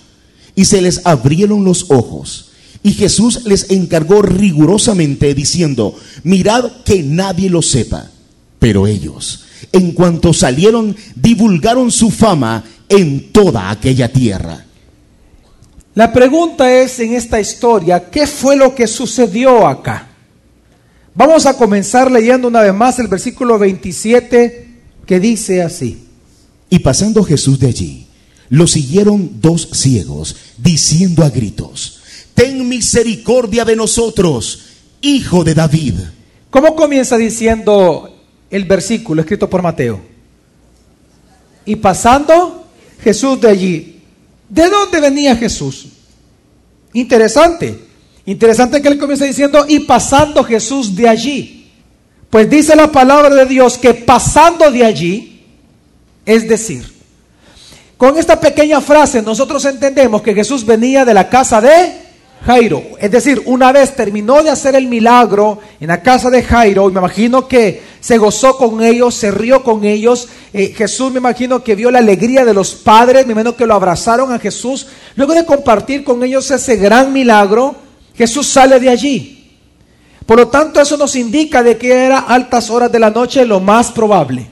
Y 0.55 0.67
se 0.67 0.83
les 0.83 1.01
abrieron 1.05 1.65
los 1.65 1.91
ojos. 1.91 2.51
Y 2.83 2.93
Jesús 2.93 3.45
les 3.45 3.71
encargó 3.71 4.23
rigurosamente, 4.23 5.35
diciendo, 5.35 5.95
mirad 6.25 6.71
que 6.85 7.03
nadie 7.03 7.49
lo 7.49 7.63
sepa. 7.63 8.11
Pero 8.59 8.87
ellos, 8.87 9.45
en 9.73 9.93
cuanto 9.93 10.33
salieron, 10.33 10.97
divulgaron 11.15 11.91
su 11.91 12.11
fama 12.11 12.65
en 12.89 13.33
toda 13.33 13.71
aquella 13.71 14.13
tierra. 14.13 14.67
La 15.95 16.13
pregunta 16.13 16.73
es 16.73 16.99
en 17.01 17.15
esta 17.15 17.41
historia, 17.41 18.11
¿qué 18.11 18.27
fue 18.27 18.57
lo 18.57 18.75
que 18.75 18.87
sucedió 18.87 19.67
acá? 19.67 20.12
Vamos 21.15 21.45
a 21.45 21.57
comenzar 21.57 22.11
leyendo 22.11 22.49
una 22.49 22.63
vez 22.63 22.73
más 22.73 22.99
el 22.99 23.09
versículo 23.09 23.59
27 23.59 24.69
que 25.07 25.21
dice 25.21 25.63
así. 25.63 26.07
Y 26.71 26.79
pasando 26.79 27.23
Jesús 27.23 27.59
de 27.59 27.67
allí, 27.67 28.07
lo 28.49 28.67
siguieron 28.67 29.41
dos 29.41 29.69
ciegos, 29.73 30.37
diciendo 30.57 31.23
a 31.23 31.31
gritos, 31.31 32.01
Ten 32.35 32.67
misericordia 32.67 33.65
de 33.65 33.77
nosotros, 33.77 34.65
hijo 35.03 35.45
de 35.45 35.55
David. 35.55 35.95
¿Cómo 36.49 36.75
comienza 36.75 37.19
diciendo 37.19 38.19
el 38.51 38.65
versículo 38.65 39.21
escrito 39.21 39.51
por 39.51 39.63
Mateo? 39.63 40.01
Y 41.67 41.77
pasando 41.77 42.67
Jesús 43.03 43.41
de 43.41 43.49
allí. 43.49 44.01
¿De 44.49 44.69
dónde 44.69 45.01
venía 45.01 45.37
Jesús? 45.37 45.89
Interesante. 46.95 47.92
Interesante 48.25 48.81
que 48.81 48.89
él 48.89 48.99
comienza 48.99 49.25
diciendo, 49.25 49.65
y 49.69 49.81
pasando 49.81 50.45
Jesús 50.45 50.95
de 50.95 51.09
allí. 51.09 51.71
Pues 52.31 52.49
dice 52.49 52.77
la 52.77 52.91
palabra 52.91 53.35
de 53.35 53.47
Dios 53.47 53.77
que 53.77 53.93
pasando 53.95 54.71
de 54.71 54.85
allí, 54.85 55.45
es 56.25 56.49
decir, 56.49 56.85
con 57.97 58.17
esta 58.17 58.41
pequeña 58.41 58.81
frase 58.81 59.23
nosotros 59.23 59.65
entendemos 59.65 60.23
que 60.23 60.35
Jesús 60.35 60.65
venía 60.65 61.05
de 61.05 61.15
la 61.15 61.29
casa 61.29 61.61
de 61.61 62.03
Jairo. 62.45 62.83
Es 62.99 63.11
decir, 63.11 63.43
una 63.47 63.71
vez 63.71 63.95
terminó 63.95 64.43
de 64.43 64.51
hacer 64.51 64.75
el 64.75 64.89
milagro 64.89 65.61
en 65.81 65.89
la 65.89 66.03
casa 66.03 66.31
de 66.31 66.43
Jairo, 66.43 66.89
y 66.89 66.93
me 66.93 67.01
imagino 67.01 67.47
que 67.47 67.83
se 68.01 68.19
gozó 68.19 68.57
con 68.57 68.83
ellos, 68.83 69.15
se 69.15 69.31
rió 69.31 69.63
con 69.63 69.85
ellos. 69.85 70.29
Eh, 70.53 70.75
Jesús 70.77 71.13
me 71.13 71.19
imagino 71.19 71.63
que 71.63 71.75
vio 71.75 71.91
la 71.91 72.01
alegría 72.01 72.45
de 72.45 72.55
los 72.55 72.75
padres, 72.75 73.27
me 73.27 73.33
imagino 73.33 73.57
que 73.57 73.67
lo 73.67 73.75
abrazaron 73.75 74.33
a 74.33 74.39
Jesús. 74.39 74.87
Luego 75.15 75.35
de 75.35 75.45
compartir 75.45 76.03
con 76.03 76.25
ellos 76.25 76.51
ese 76.51 76.77
gran 76.77 77.13
milagro, 77.13 77.77
Jesús 78.23 78.47
sale 78.47 78.79
de 78.79 78.89
allí. 78.89 79.51
Por 80.27 80.39
lo 80.39 80.47
tanto, 80.47 80.81
eso 80.81 80.97
nos 80.97 81.17
indica 81.17 81.61
de 81.61 81.77
que 81.77 81.93
era 81.93 82.21
altas 82.21 82.71
horas 82.71 82.93
de 82.93 83.01
la 83.01 83.11
noche 83.11 83.45
lo 83.45 83.59
más 83.59 83.91
probable. 83.91 84.47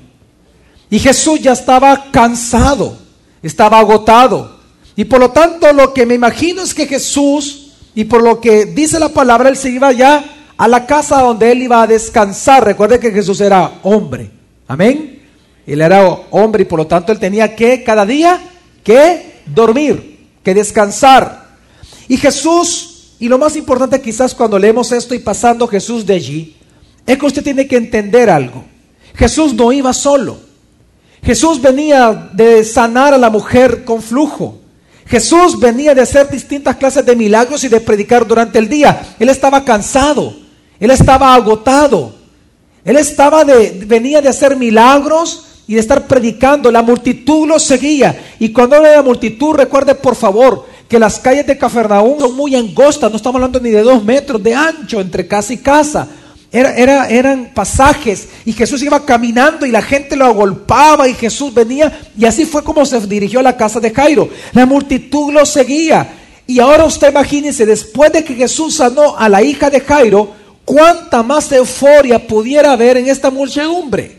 Y 0.90 0.98
Jesús 0.98 1.38
ya 1.38 1.52
estaba 1.52 2.10
cansado, 2.10 2.98
estaba 3.40 3.78
agotado. 3.78 4.58
Y 4.96 5.04
por 5.04 5.20
lo 5.20 5.30
tanto, 5.30 5.72
lo 5.72 5.94
que 5.94 6.04
me 6.04 6.16
imagino 6.16 6.62
es 6.62 6.74
que 6.74 6.88
Jesús, 6.88 7.70
y 7.94 8.02
por 8.06 8.24
lo 8.24 8.40
que 8.40 8.66
dice 8.66 8.98
la 8.98 9.10
palabra, 9.10 9.48
él 9.48 9.56
se 9.56 9.70
iba 9.70 9.92
ya 9.92 10.24
a 10.56 10.66
la 10.66 10.84
casa 10.84 11.20
donde 11.20 11.52
él 11.52 11.62
iba 11.62 11.80
a 11.80 11.86
descansar. 11.86 12.64
Recuerde 12.64 12.98
que 12.98 13.12
Jesús 13.12 13.40
era 13.40 13.74
hombre. 13.84 14.32
Amén. 14.66 15.22
Él 15.64 15.80
era 15.80 16.08
hombre 16.32 16.62
y 16.62 16.66
por 16.66 16.80
lo 16.80 16.88
tanto 16.88 17.12
él 17.12 17.20
tenía 17.20 17.54
que 17.54 17.84
cada 17.84 18.04
día 18.04 18.40
que 18.82 19.42
dormir, 19.46 20.26
que 20.42 20.54
descansar. 20.54 21.50
Y 22.08 22.16
Jesús 22.16 22.89
y 23.20 23.28
lo 23.28 23.38
más 23.38 23.54
importante 23.54 24.00
quizás 24.00 24.34
cuando 24.34 24.58
leemos 24.58 24.90
esto 24.92 25.14
y 25.14 25.18
pasando 25.18 25.68
Jesús 25.68 26.06
de 26.06 26.14
allí, 26.14 26.56
es 27.06 27.18
que 27.18 27.26
usted 27.26 27.44
tiene 27.44 27.68
que 27.68 27.76
entender 27.76 28.30
algo. 28.30 28.64
Jesús 29.14 29.52
no 29.52 29.70
iba 29.72 29.92
solo. 29.92 30.38
Jesús 31.22 31.60
venía 31.60 32.30
de 32.32 32.64
sanar 32.64 33.12
a 33.12 33.18
la 33.18 33.28
mujer 33.28 33.84
con 33.84 34.00
flujo. 34.00 34.58
Jesús 35.06 35.58
venía 35.60 35.94
de 35.94 36.00
hacer 36.00 36.30
distintas 36.30 36.76
clases 36.76 37.04
de 37.04 37.14
milagros 37.14 37.62
y 37.64 37.68
de 37.68 37.80
predicar 37.80 38.26
durante 38.26 38.58
el 38.58 38.68
día. 38.68 39.14
Él 39.18 39.28
estaba 39.28 39.64
cansado. 39.64 40.34
Él 40.78 40.90
estaba 40.90 41.34
agotado. 41.34 42.14
Él 42.84 42.96
estaba 42.96 43.44
de, 43.44 43.84
venía 43.86 44.22
de 44.22 44.28
hacer 44.28 44.56
milagros 44.56 45.44
y 45.66 45.74
de 45.74 45.80
estar 45.80 46.06
predicando. 46.06 46.70
La 46.70 46.80
multitud 46.80 47.46
lo 47.46 47.58
seguía. 47.58 48.34
Y 48.38 48.50
cuando 48.50 48.76
habla 48.76 48.92
la 48.92 49.02
multitud, 49.02 49.54
recuerde 49.54 49.94
por 49.94 50.16
favor, 50.16 50.64
que 50.90 50.98
las 50.98 51.20
calles 51.20 51.46
de 51.46 51.56
Cafarnaúm 51.56 52.18
son 52.18 52.34
muy 52.34 52.56
angostas, 52.56 53.08
no 53.12 53.16
estamos 53.16 53.36
hablando 53.36 53.60
ni 53.60 53.70
de 53.70 53.80
dos 53.82 54.02
metros 54.02 54.42
de 54.42 54.56
ancho 54.56 55.00
entre 55.00 55.24
casa 55.24 55.52
y 55.52 55.58
casa. 55.58 56.08
Era, 56.50 57.08
eran 57.08 57.52
pasajes 57.54 58.26
y 58.44 58.52
Jesús 58.52 58.82
iba 58.82 59.06
caminando 59.06 59.64
y 59.64 59.70
la 59.70 59.82
gente 59.82 60.16
lo 60.16 60.24
agolpaba 60.24 61.08
y 61.08 61.14
Jesús 61.14 61.54
venía 61.54 61.96
y 62.18 62.24
así 62.24 62.44
fue 62.44 62.64
como 62.64 62.84
se 62.84 62.98
dirigió 63.06 63.38
a 63.38 63.44
la 63.44 63.56
casa 63.56 63.78
de 63.78 63.92
Jairo. 63.92 64.28
La 64.52 64.66
multitud 64.66 65.32
lo 65.32 65.46
seguía. 65.46 66.12
Y 66.48 66.58
ahora 66.58 66.86
usted 66.86 67.10
imagínese, 67.10 67.64
después 67.66 68.12
de 68.12 68.24
que 68.24 68.34
Jesús 68.34 68.74
sanó 68.74 69.16
a 69.16 69.28
la 69.28 69.44
hija 69.44 69.70
de 69.70 69.82
Jairo, 69.82 70.32
cuánta 70.64 71.22
más 71.22 71.52
euforia 71.52 72.26
pudiera 72.26 72.72
haber 72.72 72.96
en 72.96 73.08
esta 73.08 73.30
muchedumbre. 73.30 74.18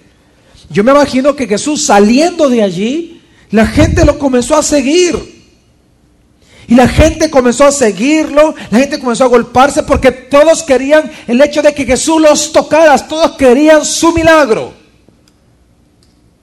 Yo 0.70 0.86
me 0.86 0.92
imagino 0.92 1.36
que 1.36 1.48
Jesús 1.48 1.84
saliendo 1.86 2.48
de 2.48 2.64
allí, 2.64 3.22
la 3.50 3.68
gente 3.68 4.06
lo 4.06 4.18
comenzó 4.18 4.56
a 4.56 4.64
seguir. 4.64 5.41
Y 6.72 6.76
la 6.76 6.88
gente 6.88 7.30
comenzó 7.30 7.66
a 7.66 7.72
seguirlo, 7.74 8.56
la 8.70 8.80
gente 8.80 8.98
comenzó 8.98 9.26
a 9.26 9.28
golparse 9.28 9.84
porque 9.84 10.10
todos 10.10 10.64
querían 10.64 11.12
el 11.28 11.42
hecho 11.42 11.62
de 11.62 11.74
que 11.74 11.84
Jesús 11.84 12.22
los 12.22 12.54
tocara, 12.54 12.98
todos 13.10 13.32
querían 13.32 13.84
su 13.84 14.14
milagro. 14.14 14.72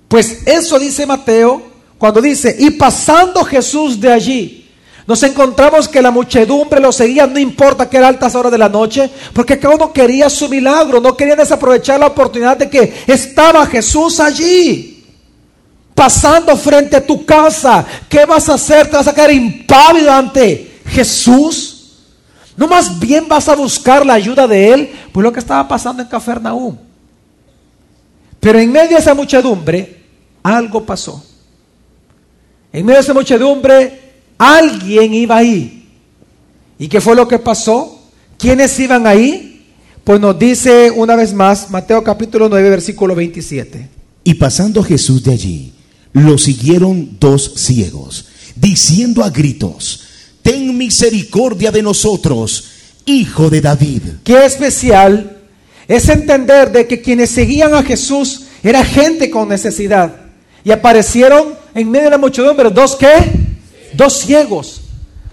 Pues 0.06 0.47
eso 0.47 0.78
dice 0.78 1.06
Mateo 1.06 1.62
cuando 1.97 2.20
dice, 2.20 2.54
y 2.58 2.73
pasando 2.73 3.42
Jesús 3.42 3.99
de 3.99 4.12
allí, 4.12 4.70
nos 5.06 5.23
encontramos 5.23 5.88
que 5.88 6.02
la 6.02 6.11
muchedumbre 6.11 6.78
lo 6.78 6.92
seguía, 6.92 7.26
no 7.26 7.38
importa 7.38 7.88
que 7.88 7.97
era 7.97 8.08
altas 8.08 8.35
horas 8.35 8.52
de 8.52 8.58
la 8.58 8.68
noche, 8.68 9.08
porque 9.32 9.58
cada 9.58 9.76
uno 9.76 9.94
quería 9.94 10.28
su 10.28 10.47
milagro, 10.50 11.00
no 11.00 11.16
querían 11.16 11.38
desaprovechar 11.38 12.00
la 12.00 12.08
oportunidad 12.08 12.58
de 12.58 12.68
que 12.68 12.92
estaba 13.06 13.64
Jesús 13.64 14.20
allí 14.20 14.98
pasando 15.99 16.57
frente 16.57 16.95
a 16.95 17.05
tu 17.05 17.26
casa, 17.26 17.85
¿qué 18.09 18.25
vas 18.25 18.49
a 18.49 18.55
hacer? 18.55 18.88
¿Te 18.88 18.97
vas 18.97 19.09
a 19.09 19.12
quedar 19.12 19.33
impávido 19.33 20.12
ante 20.12 20.78
Jesús? 20.87 21.97
¿No 22.57 22.69
más 22.69 23.00
bien 23.00 23.26
vas 23.26 23.49
a 23.49 23.57
buscar 23.57 24.07
la 24.07 24.14
ayuda 24.14 24.47
de 24.47 24.73
Él? 24.73 24.90
Pues 25.11 25.25
lo 25.25 25.33
que 25.33 25.40
estaba 25.40 25.67
pasando 25.67 26.00
en 26.00 26.09
Cafarnaúm. 26.09 26.76
Pero 28.38 28.61
en 28.61 28.71
medio 28.71 28.90
de 28.90 29.02
esa 29.02 29.12
muchedumbre, 29.12 30.05
algo 30.40 30.87
pasó. 30.87 31.21
En 32.73 32.87
medio 32.87 32.99
de 32.99 33.02
esa 33.02 33.14
muchedumbre, 33.14 34.00
alguien 34.38 35.12
iba 35.14 35.37
ahí. 35.37 35.85
¿Y 36.78 36.87
qué 36.87 37.00
fue 37.00 37.17
lo 37.17 37.26
que 37.26 37.40
pasó? 37.40 38.02
¿Quiénes 38.38 38.78
iban 38.78 39.05
ahí? 39.05 39.67
Pues 40.05 40.21
nos 40.21 40.38
dice 40.38 40.93
una 40.93 41.17
vez 41.17 41.35
más 41.35 41.69
Mateo 41.71 42.05
capítulo 42.05 42.49
9, 42.49 42.71
versículo 42.71 43.17
27. 43.17 43.88
Y 44.23 44.35
pasando 44.35 44.81
Jesús 44.85 45.25
de 45.25 45.33
allí, 45.33 45.73
lo 46.18 46.38
siguieron 46.38 47.16
dos 47.20 47.52
ciegos, 47.56 48.26
diciendo 48.56 49.25
a 49.25 49.30
gritos, 49.30 50.02
ten 50.42 50.76
misericordia 50.76 51.70
de 51.70 51.82
nosotros, 51.82 52.64
hijo 53.04 53.50
de 53.50 53.60
David. 53.60 54.02
Qué 54.25 54.44
especial 54.44 55.38
es 55.87 56.08
entender 56.08 56.70
de 56.70 56.87
que 56.87 57.00
quienes 57.00 57.30
seguían 57.30 57.75
a 57.75 57.82
Jesús 57.82 58.42
era 58.62 58.84
gente 58.84 59.30
con 59.30 59.48
necesidad. 59.48 60.14
Y 60.64 60.70
aparecieron 60.70 61.54
en 61.75 61.90
medio 61.90 62.06
de 62.06 62.10
la 62.10 62.18
muchedumbre 62.18 62.70
dos 62.70 62.96
qué? 62.96 63.08
Dos 63.94 64.18
ciegos. 64.18 64.82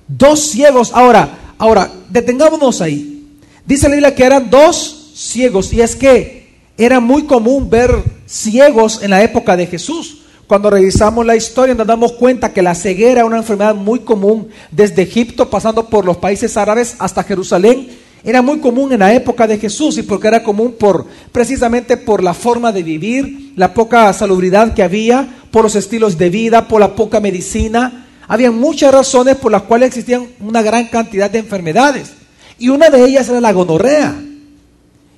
Dos 0.07 0.39
ciegos. 0.39 0.91
Ahora, 0.93 1.53
ahora, 1.57 1.91
detengámonos 2.09 2.81
ahí. 2.81 3.27
Dice 3.65 3.89
la 3.89 3.95
Biblia 3.95 4.15
que 4.15 4.23
eran 4.23 4.49
dos 4.49 5.11
ciegos. 5.15 5.73
Y 5.73 5.81
es 5.81 5.95
que 5.95 6.45
Era 6.77 6.99
muy 6.99 7.23
común 7.23 7.69
ver 7.69 8.03
ciegos 8.25 9.01
en 9.01 9.11
la 9.11 9.23
época 9.23 9.55
de 9.55 9.65
Jesús. 9.65 10.24
Cuando 10.47 10.69
revisamos 10.69 11.25
la 11.25 11.35
historia 11.35 11.73
nos 11.73 11.87
damos 11.87 12.11
cuenta 12.11 12.53
que 12.53 12.61
la 12.61 12.75
ceguera 12.75 13.11
era 13.21 13.25
una 13.25 13.37
enfermedad 13.37 13.73
muy 13.73 14.01
común 14.01 14.49
desde 14.69 15.01
Egipto, 15.01 15.49
pasando 15.49 15.89
por 15.89 16.05
los 16.05 16.17
países 16.17 16.55
árabes 16.55 16.95
hasta 16.99 17.23
Jerusalén. 17.23 17.87
Era 18.23 18.43
muy 18.43 18.59
común 18.59 18.91
en 18.91 18.99
la 18.99 19.11
época 19.13 19.47
de 19.47 19.57
Jesús 19.57 19.97
y 19.97 20.03
porque 20.03 20.27
era 20.27 20.43
común 20.43 20.75
por 20.79 21.07
precisamente 21.31 21.97
por 21.97 22.23
la 22.23 22.35
forma 22.35 22.71
de 22.71 22.83
vivir, 22.83 23.53
la 23.55 23.73
poca 23.73 24.11
salubridad 24.13 24.75
que 24.75 24.83
había, 24.83 25.27
por 25.49 25.63
los 25.63 25.75
estilos 25.75 26.17
de 26.17 26.29
vida, 26.29 26.67
por 26.67 26.79
la 26.79 26.95
poca 26.95 27.19
medicina. 27.19 28.05
Había 28.27 28.51
muchas 28.51 28.93
razones 28.93 29.37
por 29.37 29.51
las 29.51 29.63
cuales 29.63 29.87
existían 29.87 30.27
una 30.39 30.61
gran 30.61 30.87
cantidad 30.87 31.29
de 31.29 31.39
enfermedades. 31.39 32.13
Y 32.59 32.69
una 32.69 32.91
de 32.91 33.03
ellas 33.03 33.29
era 33.29 33.41
la 33.41 33.51
gonorrea. 33.51 34.15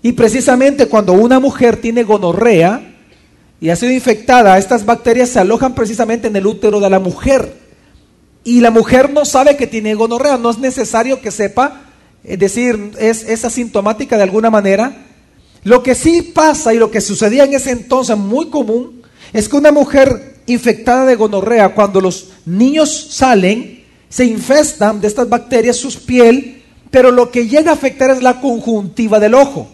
Y 0.01 0.13
precisamente 0.13 0.87
cuando 0.87 1.11
una 1.13 1.39
mujer 1.41 1.77
tiene 1.77 2.03
gonorrea 2.03 2.93
y 3.59 3.69
ha 3.69 3.75
sido 3.75 3.91
infectada, 3.91 4.57
estas 4.57 4.85
bacterias 4.85 5.29
se 5.29 5.39
alojan 5.39 5.73
precisamente 5.73 6.27
en 6.27 6.35
el 6.35 6.45
útero 6.45 6.79
de 6.79 6.89
la 6.89 6.99
mujer. 6.99 7.57
Y 8.43 8.61
la 8.61 8.71
mujer 8.71 9.09
no 9.11 9.25
sabe 9.25 9.57
que 9.57 9.67
tiene 9.67 9.95
gonorrea, 9.95 10.37
no 10.37 10.51
es 10.51 10.59
necesario 10.59 11.21
que 11.21 11.31
sepa, 11.31 11.81
es 12.23 12.37
decir, 12.37 12.91
es, 12.99 13.23
es 13.23 13.45
asintomática 13.45 14.15
de 14.15 14.23
alguna 14.23 14.49
manera. 14.49 15.05
Lo 15.63 15.81
que 15.81 15.95
sí 15.95 16.21
pasa 16.21 16.73
y 16.73 16.77
lo 16.77 16.91
que 16.91 17.01
sucedía 17.01 17.45
en 17.45 17.53
ese 17.53 17.71
entonces 17.71 18.15
muy 18.15 18.49
común 18.49 19.01
es 19.33 19.49
que 19.49 19.57
una 19.57 19.71
mujer 19.71 20.37
infectada 20.45 21.05
de 21.05 21.15
gonorrea, 21.15 21.73
cuando 21.73 21.99
los 21.99 22.29
niños 22.45 23.07
salen, 23.11 23.83
se 24.07 24.25
infestan 24.25 25.01
de 25.01 25.07
estas 25.07 25.27
bacterias 25.27 25.75
sus 25.77 25.97
piel, 25.97 26.63
pero 26.91 27.11
lo 27.11 27.31
que 27.31 27.47
llega 27.47 27.71
a 27.71 27.73
afectar 27.73 28.11
es 28.11 28.21
la 28.21 28.39
conjuntiva 28.39 29.19
del 29.19 29.33
ojo. 29.33 29.67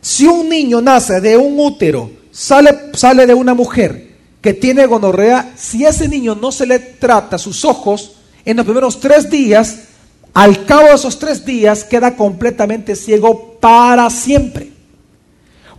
Si 0.00 0.26
un 0.26 0.48
niño 0.48 0.80
nace 0.80 1.20
de 1.20 1.36
un 1.36 1.58
útero, 1.58 2.10
sale, 2.34 2.90
sale 2.94 3.26
de 3.26 3.34
una 3.34 3.54
mujer 3.54 4.12
que 4.42 4.52
tiene 4.52 4.84
gonorrea, 4.84 5.54
si 5.56 5.86
ese 5.86 6.08
niño 6.08 6.34
no 6.34 6.52
se 6.52 6.66
le 6.66 6.78
trata 6.78 7.38
sus 7.38 7.64
ojos 7.64 8.16
en 8.44 8.58
los 8.58 8.66
primeros 8.66 9.00
tres 9.00 9.30
días, 9.30 9.84
al 10.34 10.66
cabo 10.66 10.88
de 10.88 10.94
esos 10.94 11.18
tres 11.18 11.46
días 11.46 11.84
queda 11.84 12.16
completamente 12.16 12.96
ciego 12.96 13.56
para 13.60 14.10
siempre. 14.10 14.70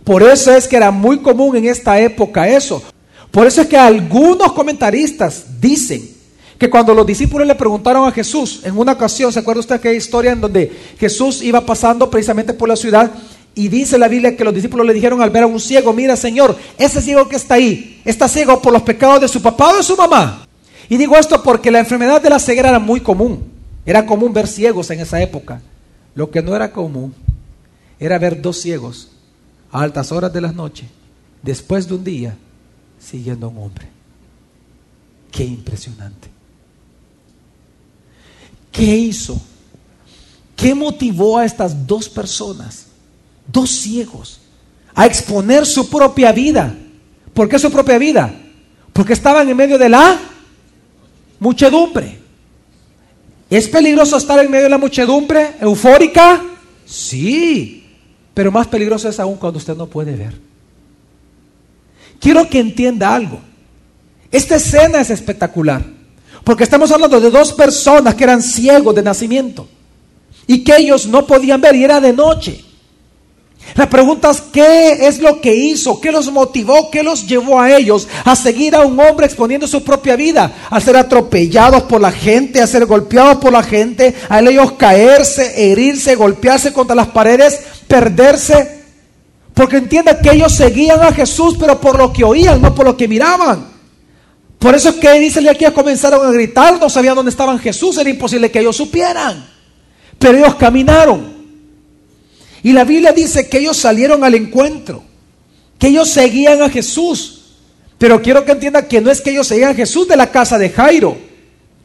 Por 0.02 0.22
eso 0.22 0.52
es 0.52 0.66
que 0.66 0.76
era 0.76 0.90
muy 0.90 1.18
común 1.18 1.56
en 1.56 1.66
esta 1.66 2.00
época 2.00 2.48
eso. 2.48 2.82
Por 3.30 3.46
eso 3.46 3.62
es 3.62 3.68
que 3.68 3.76
algunos 3.76 4.52
comentaristas 4.52 5.60
dicen 5.60 6.16
que 6.58 6.70
cuando 6.70 6.94
los 6.94 7.06
discípulos 7.06 7.46
le 7.46 7.54
preguntaron 7.54 8.08
a 8.08 8.12
Jesús, 8.12 8.62
en 8.64 8.78
una 8.78 8.92
ocasión, 8.92 9.32
¿se 9.32 9.40
acuerda 9.40 9.60
usted 9.60 9.74
aquella 9.74 9.94
historia 9.94 10.32
en 10.32 10.40
donde 10.40 10.72
Jesús 10.98 11.42
iba 11.42 11.60
pasando 11.64 12.10
precisamente 12.10 12.54
por 12.54 12.68
la 12.68 12.76
ciudad 12.76 13.12
y 13.58 13.68
dice 13.68 13.96
la 13.96 14.06
Biblia 14.06 14.36
que 14.36 14.44
los 14.44 14.54
discípulos 14.54 14.86
le 14.86 14.92
dijeron 14.92 15.22
al 15.22 15.30
ver 15.30 15.44
a 15.44 15.46
un 15.46 15.58
ciego, 15.58 15.94
mira 15.94 16.14
Señor, 16.14 16.54
ese 16.76 17.00
ciego 17.00 17.26
que 17.26 17.36
está 17.36 17.54
ahí, 17.54 18.02
está 18.04 18.28
ciego 18.28 18.60
por 18.60 18.70
los 18.70 18.82
pecados 18.82 19.22
de 19.22 19.28
su 19.28 19.40
papá 19.40 19.70
o 19.70 19.76
de 19.78 19.82
su 19.82 19.96
mamá. 19.96 20.46
Y 20.90 20.98
digo 20.98 21.16
esto 21.16 21.42
porque 21.42 21.70
la 21.70 21.78
enfermedad 21.78 22.20
de 22.20 22.28
la 22.28 22.38
ceguera 22.38 22.68
era 22.68 22.78
muy 22.78 23.00
común. 23.00 23.50
Era 23.86 24.04
común 24.04 24.34
ver 24.34 24.46
ciegos 24.46 24.90
en 24.90 25.00
esa 25.00 25.22
época. 25.22 25.62
Lo 26.14 26.30
que 26.30 26.42
no 26.42 26.54
era 26.54 26.70
común 26.70 27.14
era 27.98 28.18
ver 28.18 28.42
dos 28.42 28.60
ciegos 28.60 29.08
a 29.72 29.80
altas 29.80 30.12
horas 30.12 30.34
de 30.34 30.42
la 30.42 30.52
noche, 30.52 30.86
después 31.42 31.88
de 31.88 31.94
un 31.94 32.04
día, 32.04 32.36
siguiendo 33.00 33.46
a 33.46 33.48
un 33.48 33.58
hombre. 33.58 33.88
Qué 35.32 35.44
impresionante. 35.44 36.28
¿Qué 38.70 38.84
hizo? 38.84 39.40
¿Qué 40.54 40.74
motivó 40.74 41.38
a 41.38 41.46
estas 41.46 41.86
dos 41.86 42.10
personas 42.10 42.85
dos 43.46 43.70
ciegos, 43.70 44.40
a 44.94 45.06
exponer 45.06 45.66
su 45.66 45.88
propia 45.88 46.32
vida. 46.32 46.74
¿Por 47.32 47.48
qué 47.48 47.58
su 47.58 47.70
propia 47.70 47.98
vida? 47.98 48.34
Porque 48.92 49.12
estaban 49.12 49.48
en 49.48 49.56
medio 49.56 49.78
de 49.78 49.88
la 49.88 50.18
muchedumbre. 51.38 52.18
¿Es 53.48 53.68
peligroso 53.68 54.16
estar 54.16 54.38
en 54.44 54.50
medio 54.50 54.64
de 54.64 54.70
la 54.70 54.78
muchedumbre 54.78 55.52
eufórica? 55.60 56.42
Sí, 56.84 57.84
pero 58.34 58.50
más 58.50 58.66
peligroso 58.66 59.08
es 59.08 59.20
aún 59.20 59.36
cuando 59.36 59.58
usted 59.58 59.76
no 59.76 59.86
puede 59.86 60.16
ver. 60.16 60.34
Quiero 62.18 62.48
que 62.48 62.58
entienda 62.58 63.14
algo. 63.14 63.40
Esta 64.30 64.56
escena 64.56 65.00
es 65.00 65.10
espectacular, 65.10 65.84
porque 66.42 66.64
estamos 66.64 66.90
hablando 66.90 67.20
de 67.20 67.30
dos 67.30 67.52
personas 67.52 68.14
que 68.14 68.24
eran 68.24 68.42
ciegos 68.42 68.94
de 68.94 69.02
nacimiento 69.02 69.68
y 70.46 70.64
que 70.64 70.76
ellos 70.76 71.06
no 71.06 71.26
podían 71.26 71.60
ver 71.60 71.76
y 71.76 71.84
era 71.84 72.00
de 72.00 72.12
noche. 72.12 72.65
La 73.74 73.90
pregunta 73.90 74.30
es, 74.30 74.40
¿qué 74.40 75.06
es 75.06 75.18
lo 75.18 75.40
que 75.40 75.54
hizo? 75.54 76.00
¿Qué 76.00 76.12
los 76.12 76.30
motivó? 76.30 76.90
¿Qué 76.90 77.02
los 77.02 77.26
llevó 77.26 77.60
a 77.60 77.76
ellos 77.76 78.08
a 78.24 78.36
seguir 78.36 78.74
a 78.74 78.80
un 78.80 78.98
hombre 78.98 79.26
exponiendo 79.26 79.66
su 79.66 79.82
propia 79.82 80.16
vida? 80.16 80.50
A 80.70 80.80
ser 80.80 80.96
atropellados 80.96 81.82
por 81.82 82.00
la 82.00 82.12
gente, 82.12 82.62
a 82.62 82.66
ser 82.66 82.86
golpeados 82.86 83.36
por 83.36 83.52
la 83.52 83.62
gente, 83.62 84.14
a 84.28 84.40
ellos 84.40 84.72
caerse, 84.72 85.70
herirse, 85.70 86.14
golpearse 86.14 86.72
contra 86.72 86.96
las 86.96 87.08
paredes, 87.08 87.60
perderse. 87.86 88.84
Porque 89.52 89.78
entienda 89.78 90.20
que 90.20 90.30
ellos 90.30 90.52
seguían 90.52 91.02
a 91.02 91.12
Jesús, 91.12 91.56
pero 91.58 91.80
por 91.80 91.98
lo 91.98 92.12
que 92.12 92.24
oían, 92.24 92.62
no 92.62 92.74
por 92.74 92.86
lo 92.86 92.96
que 92.96 93.08
miraban. 93.08 93.76
Por 94.58 94.74
eso 94.74 94.88
es 94.88 94.94
que 94.96 95.12
dice 95.20 95.48
aquí 95.50 95.66
comenzaron 95.66 96.26
a 96.26 96.30
gritar, 96.30 96.80
no 96.80 96.88
sabían 96.88 97.14
dónde 97.14 97.30
estaban 97.30 97.58
Jesús, 97.58 97.98
era 97.98 98.08
imposible 98.08 98.50
que 98.50 98.60
ellos 98.60 98.76
supieran. 98.76 99.46
Pero 100.18 100.38
ellos 100.38 100.54
caminaron. 100.54 101.35
Y 102.66 102.72
la 102.72 102.82
Biblia 102.82 103.12
dice 103.12 103.48
que 103.48 103.58
ellos 103.58 103.76
salieron 103.76 104.24
al 104.24 104.34
encuentro, 104.34 105.04
que 105.78 105.86
ellos 105.86 106.10
seguían 106.10 106.62
a 106.62 106.68
Jesús. 106.68 107.42
Pero 107.96 108.20
quiero 108.20 108.44
que 108.44 108.50
entiendan 108.50 108.88
que 108.88 109.00
no 109.00 109.08
es 109.08 109.20
que 109.20 109.30
ellos 109.30 109.46
seguían 109.46 109.70
a 109.70 109.74
Jesús 109.74 110.08
de 110.08 110.16
la 110.16 110.32
casa 110.32 110.58
de 110.58 110.70
Jairo. 110.70 111.16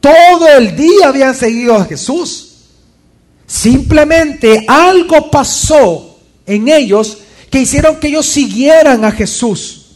Todo 0.00 0.48
el 0.48 0.74
día 0.74 1.06
habían 1.06 1.36
seguido 1.36 1.76
a 1.76 1.84
Jesús. 1.84 2.54
Simplemente 3.46 4.64
algo 4.66 5.30
pasó 5.30 6.18
en 6.46 6.66
ellos 6.66 7.18
que 7.48 7.60
hicieron 7.60 8.00
que 8.00 8.08
ellos 8.08 8.26
siguieran 8.26 9.04
a 9.04 9.12
Jesús. 9.12 9.86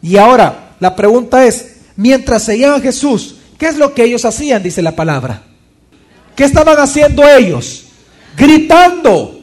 Y 0.00 0.18
ahora, 0.18 0.76
la 0.78 0.94
pregunta 0.94 1.44
es, 1.44 1.78
mientras 1.96 2.44
seguían 2.44 2.74
a 2.74 2.80
Jesús, 2.80 3.38
¿qué 3.58 3.66
es 3.66 3.76
lo 3.76 3.92
que 3.92 4.04
ellos 4.04 4.24
hacían? 4.24 4.62
Dice 4.62 4.82
la 4.82 4.94
palabra. 4.94 5.42
¿Qué 6.36 6.44
estaban 6.44 6.78
haciendo 6.78 7.28
ellos? 7.28 7.86
Gritando. 8.36 9.40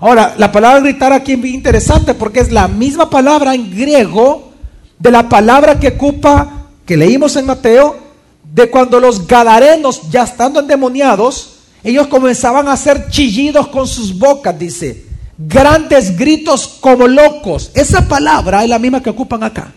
Ahora, 0.00 0.34
la 0.36 0.50
palabra 0.50 0.80
gritar 0.80 1.12
aquí 1.12 1.32
es 1.32 1.44
interesante 1.44 2.14
porque 2.14 2.40
es 2.40 2.50
la 2.50 2.68
misma 2.68 3.08
palabra 3.08 3.54
en 3.54 3.70
griego 3.70 4.52
de 4.98 5.10
la 5.10 5.28
palabra 5.28 5.78
que 5.78 5.88
ocupa, 5.88 6.66
que 6.84 6.96
leímos 6.96 7.36
en 7.36 7.46
Mateo, 7.46 7.96
de 8.42 8.70
cuando 8.70 9.00
los 9.00 9.26
gadarenos, 9.26 10.10
ya 10.10 10.24
estando 10.24 10.60
endemoniados, 10.60 11.60
ellos 11.84 12.06
comenzaban 12.08 12.68
a 12.68 12.72
hacer 12.72 13.08
chillidos 13.08 13.68
con 13.68 13.86
sus 13.86 14.16
bocas, 14.16 14.58
dice, 14.58 15.06
grandes 15.38 16.16
gritos 16.16 16.68
como 16.80 17.08
locos. 17.08 17.70
Esa 17.74 18.06
palabra 18.06 18.62
es 18.62 18.68
la 18.68 18.78
misma 18.78 19.02
que 19.02 19.10
ocupan 19.10 19.42
acá. 19.42 19.72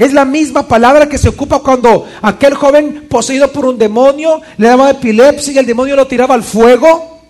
Es 0.00 0.14
la 0.14 0.24
misma 0.24 0.66
palabra 0.66 1.10
que 1.10 1.18
se 1.18 1.28
ocupa 1.28 1.58
cuando 1.58 2.06
aquel 2.22 2.54
joven 2.54 3.06
poseído 3.06 3.52
por 3.52 3.66
un 3.66 3.76
demonio 3.76 4.40
le 4.56 4.66
daba 4.66 4.88
epilepsia 4.88 5.52
y 5.52 5.58
el 5.58 5.66
demonio 5.66 5.94
lo 5.94 6.06
tiraba 6.06 6.34
al 6.34 6.42
fuego. 6.42 7.20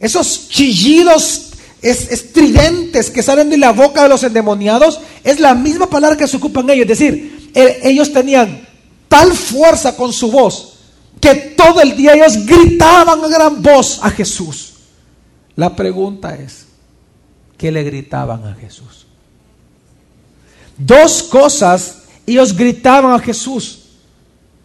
Esos 0.00 0.48
chillidos 0.48 1.50
estridentes 1.82 3.10
que 3.10 3.22
salen 3.22 3.50
de 3.50 3.58
la 3.58 3.72
boca 3.72 4.04
de 4.04 4.08
los 4.08 4.22
endemoniados 4.22 5.00
es 5.22 5.38
la 5.38 5.52
misma 5.52 5.90
palabra 5.90 6.16
que 6.16 6.26
se 6.26 6.38
ocupan 6.38 6.70
ellos. 6.70 6.88
Es 6.88 6.98
decir, 6.98 7.50
ellos 7.54 8.10
tenían 8.10 8.66
tal 9.10 9.34
fuerza 9.34 9.94
con 9.94 10.10
su 10.10 10.30
voz 10.30 10.78
que 11.20 11.34
todo 11.34 11.82
el 11.82 11.94
día 11.94 12.14
ellos 12.14 12.46
gritaban 12.46 13.22
a 13.22 13.28
gran 13.28 13.60
voz 13.60 14.00
a 14.02 14.08
Jesús. 14.08 14.76
La 15.56 15.76
pregunta 15.76 16.34
es, 16.36 16.64
¿qué 17.58 17.70
le 17.70 17.82
gritaban 17.82 18.46
a 18.46 18.54
Jesús? 18.54 19.06
Dos 20.78 21.24
cosas 21.24 21.97
ellos 22.32 22.56
gritaban 22.56 23.12
a 23.12 23.18
Jesús. 23.18 23.80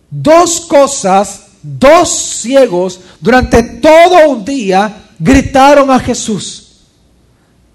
Dos 0.10 0.62
cosas, 0.62 1.47
dos 1.62 2.10
ciegos, 2.10 2.99
durante 3.19 3.63
todo 3.63 4.30
un 4.30 4.45
día 4.45 5.10
gritaron 5.19 5.89
a 5.89 5.99
Jesús. 5.99 6.82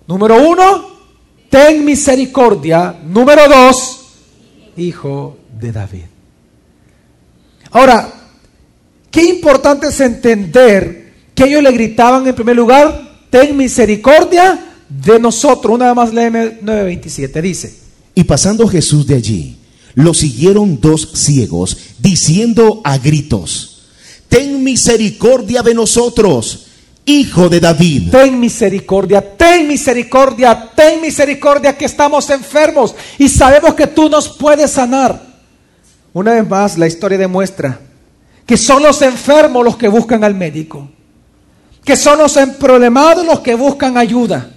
Número 0.06 0.36
uno, 0.48 0.88
ten 1.50 1.84
misericordia. 1.84 2.96
Número 3.04 3.48
dos, 3.48 4.06
hijo 4.76 5.38
de 5.58 5.72
David. 5.72 6.04
Ahora, 7.70 8.12
qué 9.10 9.24
importante 9.24 9.88
es 9.88 10.00
entender 10.00 11.12
que 11.34 11.44
ellos 11.44 11.62
le 11.62 11.72
gritaban 11.72 12.26
en 12.26 12.34
primer 12.34 12.56
lugar, 12.56 13.26
ten 13.30 13.56
misericordia 13.56 14.58
de 14.88 15.18
nosotros. 15.18 15.74
Una 15.74 15.86
vez 15.86 15.96
más, 15.96 16.14
léeme 16.14 16.60
9.27, 16.60 17.42
dice. 17.42 17.78
Y 18.14 18.24
pasando 18.24 18.66
Jesús 18.66 19.06
de 19.06 19.14
allí, 19.14 19.57
lo 19.98 20.14
siguieron 20.14 20.80
dos 20.80 21.10
ciegos, 21.14 21.76
diciendo 21.98 22.80
a 22.84 22.98
gritos, 22.98 23.82
ten 24.28 24.62
misericordia 24.62 25.60
de 25.62 25.74
nosotros, 25.74 26.66
Hijo 27.04 27.48
de 27.48 27.58
David. 27.58 28.12
Ten 28.12 28.38
misericordia, 28.38 29.36
ten 29.36 29.66
misericordia, 29.66 30.70
ten 30.76 31.00
misericordia 31.00 31.76
que 31.76 31.86
estamos 31.86 32.30
enfermos 32.30 32.94
y 33.18 33.28
sabemos 33.28 33.74
que 33.74 33.88
tú 33.88 34.08
nos 34.08 34.28
puedes 34.28 34.70
sanar. 34.70 35.20
Una 36.12 36.34
vez 36.34 36.48
más, 36.48 36.78
la 36.78 36.86
historia 36.86 37.18
demuestra 37.18 37.80
que 38.46 38.56
son 38.56 38.84
los 38.84 39.02
enfermos 39.02 39.64
los 39.64 39.76
que 39.76 39.88
buscan 39.88 40.22
al 40.22 40.36
médico, 40.36 40.88
que 41.82 41.96
son 41.96 42.18
los 42.18 42.36
emproblemados 42.36 43.26
los 43.26 43.40
que 43.40 43.56
buscan 43.56 43.98
ayuda, 43.98 44.48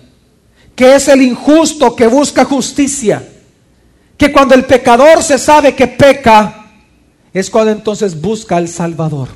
que 0.75 0.93
es 0.93 1.07
el 1.07 1.23
injusto 1.23 1.95
que 1.95 2.05
busca 2.05 2.45
justicia, 2.45 3.27
que 4.21 4.31
cuando 4.31 4.53
el 4.53 4.65
pecador 4.65 5.23
se 5.23 5.39
sabe 5.39 5.73
que 5.73 5.87
peca, 5.87 6.67
es 7.33 7.49
cuando 7.49 7.71
entonces 7.71 8.21
busca 8.21 8.55
al 8.55 8.67
Salvador. 8.67 9.29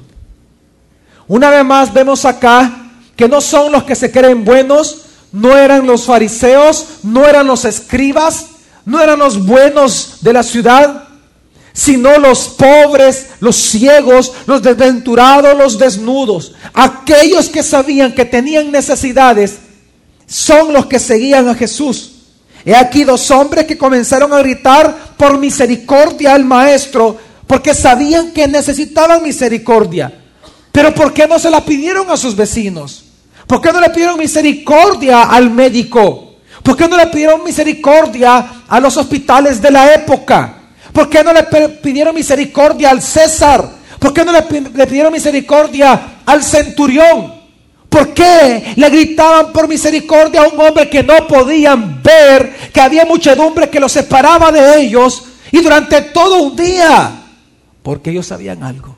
Una 1.28 1.50
vez 1.50 1.66
más 1.66 1.92
vemos 1.92 2.24
acá 2.24 2.92
que 3.16 3.28
no 3.28 3.42
son 3.42 3.72
los 3.72 3.84
que 3.84 3.96
se 3.96 4.12
creen 4.12 4.46
buenos, 4.46 5.06
no 5.32 5.58
eran 5.58 5.88
los 5.88 6.04
fariseos, 6.04 6.86
no 7.02 7.26
eran 7.26 7.48
los 7.48 7.66
escribas, 7.66 8.46
no 8.86 9.02
eran 9.02 9.18
los 9.18 9.44
buenos 9.44 10.18
de 10.22 10.34
la 10.34 10.44
ciudad, 10.44 11.08
sino 11.74 12.20
los 12.20 12.50
pobres, 12.50 13.30
los 13.40 13.56
ciegos, 13.56 14.34
los 14.46 14.62
desventurados, 14.62 15.58
los 15.58 15.80
desnudos, 15.80 16.54
aquellos 16.76 17.50
que 17.50 17.64
sabían 17.64 18.14
que 18.14 18.26
tenían 18.26 18.72
necesidades, 18.72 19.58
son 20.28 20.74
los 20.74 20.86
que 20.86 21.00
seguían 21.00 21.50
a 21.50 21.56
Jesús. 21.56 22.15
He 22.66 22.76
aquí 22.76 23.04
dos 23.04 23.30
hombres 23.30 23.66
que 23.66 23.78
comenzaron 23.78 24.34
a 24.34 24.40
gritar 24.40 25.16
por 25.16 25.38
misericordia 25.38 26.34
al 26.34 26.44
maestro, 26.44 27.18
porque 27.46 27.76
sabían 27.76 28.32
que 28.32 28.48
necesitaban 28.48 29.22
misericordia. 29.22 30.12
Pero 30.72 30.94
¿por 30.94 31.14
qué 31.14 31.28
no 31.28 31.38
se 31.38 31.52
la 31.52 31.64
pidieron 31.64 32.10
a 32.10 32.18
sus 32.18 32.36
vecinos? 32.36 33.06
¿Por 33.46 33.62
qué 33.62 33.72
no 33.72 33.80
le 33.80 33.92
pidieron 33.92 34.18
misericordia 34.18 35.24
al 35.24 35.52
médico? 35.52 36.34
¿Por 36.64 36.76
qué 36.76 36.88
no 36.88 36.98
le 36.98 37.08
pidieron 37.08 37.44
misericordia 37.44 38.64
a 38.68 38.80
los 38.80 38.98
hospitales 38.98 39.62
de 39.62 39.70
la 39.70 39.94
época? 39.94 40.56
¿Por 40.92 41.10
qué 41.10 41.24
no 41.24 41.32
le 41.32 41.44
pidieron 41.84 42.16
misericordia 42.16 42.90
al 42.90 43.02
César? 43.02 43.70
¿Por 44.00 44.14
qué 44.14 44.26
no 44.26 44.32
le, 44.32 44.42
pidieron 44.88 45.14
misericordia 45.14 46.22
al 46.26 46.44
centurión? 46.44 47.35
¿Por 47.96 48.14
qué 48.14 48.74
le 48.76 48.90
gritaban 48.90 49.54
por 49.54 49.70
misericordia 49.70 50.42
a 50.42 50.50
un 50.50 50.60
hombre 50.60 50.90
que 50.90 51.02
no 51.02 51.26
podían 51.30 52.04
ver, 52.04 52.54
que 52.74 52.82
había 52.82 53.06
muchedumbre 53.06 53.70
que 53.70 53.80
los 53.80 53.94
separaba 53.94 54.52
de 54.52 54.82
ellos 54.82 55.24
y 55.50 55.62
durante 55.62 56.02
todo 56.02 56.44
un 56.44 56.58
día? 56.58 57.24
Porque 57.82 58.10
ellos 58.10 58.28
sabían 58.28 58.64
algo, 58.64 58.98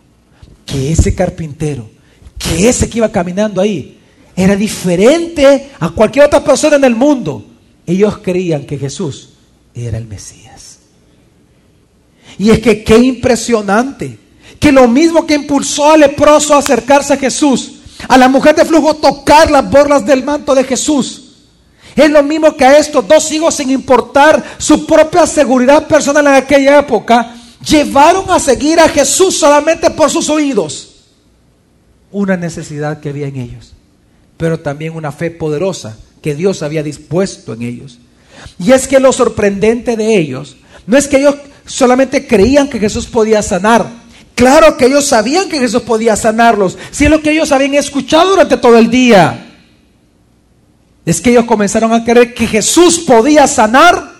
que 0.66 0.92
ese 0.92 1.14
carpintero, 1.14 1.88
que 2.40 2.68
ese 2.68 2.90
que 2.90 2.98
iba 2.98 3.12
caminando 3.12 3.62
ahí, 3.62 4.00
era 4.36 4.56
diferente 4.56 5.70
a 5.80 5.92
cualquier 5.92 6.26
otra 6.26 6.44
persona 6.44 6.78
en 6.78 6.86
el 6.86 6.96
mundo. 6.96 7.46
Ellos 7.86 8.18
creían 8.24 8.66
que 8.66 8.80
Jesús 8.80 9.30
era 9.76 10.00
el 10.00 10.08
Mesías. 10.08 10.80
Y 12.40 12.50
es 12.50 12.58
que 12.62 12.84
qué 12.84 12.98
impresionante 12.98 14.18
que 14.60 14.72
lo 14.72 14.88
mismo 14.88 15.28
que 15.28 15.36
impulsó 15.36 15.92
al 15.92 16.00
leproso 16.00 16.56
a 16.56 16.60
acercarse 16.60 17.14
a 17.14 17.18
Jesús, 17.18 17.77
a 18.08 18.18
la 18.18 18.28
mujer 18.28 18.56
de 18.56 18.66
flujo 18.66 18.96
tocar 18.96 19.52
las 19.52 19.70
borlas 19.70 20.06
del 20.06 20.24
manto 20.24 20.56
de 20.56 20.64
Jesús, 20.64 21.24
es 21.96 22.10
lo 22.10 22.22
mismo 22.22 22.56
que 22.56 22.66
a 22.66 22.78
estos 22.78 23.08
dos 23.08 23.32
hijos 23.32 23.56
sin 23.56 23.72
importar 23.72 24.44
su 24.58 24.86
propia 24.86 25.26
seguridad 25.26 25.88
personal 25.88 26.28
en 26.28 26.34
aquella 26.36 26.80
época, 26.80 27.36
llevaron 27.68 28.30
a 28.30 28.40
seguir 28.40 28.80
a 28.80 28.88
Jesús 28.88 29.38
solamente 29.38 29.90
por 29.90 30.10
sus 30.10 30.30
oídos. 30.30 30.90
Una 32.12 32.38
necesidad 32.38 33.00
que 33.00 33.10
había 33.10 33.28
en 33.28 33.38
ellos 33.38 33.74
pero 34.38 34.60
también 34.60 34.96
una 34.96 35.12
fe 35.12 35.32
poderosa 35.32 35.98
que 36.22 36.36
Dios 36.36 36.62
había 36.64 36.84
dispuesto 36.84 37.54
en 37.54 37.64
ellos. 37.64 37.98
Y 38.60 38.72
es 38.72 38.88
que 38.88 39.00
lo 39.00 39.12
sorprendente 39.12 39.98
de 39.98 40.16
ellos 40.18 40.58
no 40.86 40.98
es 40.98 41.08
que 41.08 41.18
ellos 41.18 41.36
solamente 41.66 42.28
creían 42.28 42.70
que 42.70 42.80
Jesús 42.80 43.08
podía 43.08 43.42
sanar. 43.42 44.07
Claro 44.38 44.78
que 44.78 44.86
ellos 44.86 45.08
sabían 45.08 45.50
que 45.50 45.58
Jesús 45.58 45.82
podía 45.82 46.16
sanarlos, 46.16 46.78
si 46.92 47.06
es 47.06 47.10
lo 47.10 47.24
que 47.24 47.32
ellos 47.32 47.52
habían 47.52 47.74
escuchado 47.74 48.30
durante 48.30 48.56
todo 48.58 48.78
el 48.78 48.88
día. 48.88 49.56
Es 51.04 51.20
que 51.20 51.32
ellos 51.32 51.46
comenzaron 51.46 51.92
a 51.92 52.06
creer 52.06 52.36
que 52.36 52.46
Jesús 52.46 53.00
podía 53.00 53.48
sanar 53.48 54.14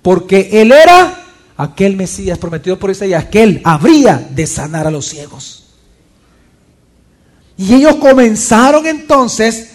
porque 0.00 0.48
Él 0.52 0.70
era 0.70 1.24
aquel 1.56 1.96
Mesías 1.96 2.38
prometido 2.38 2.78
por 2.78 2.92
Isaías, 2.92 3.24
que 3.24 3.42
Él 3.42 3.60
habría 3.64 4.28
de 4.30 4.46
sanar 4.46 4.86
a 4.86 4.92
los 4.92 5.08
ciegos. 5.08 5.64
Y 7.56 7.74
ellos 7.74 7.96
comenzaron 7.96 8.86
entonces 8.86 9.70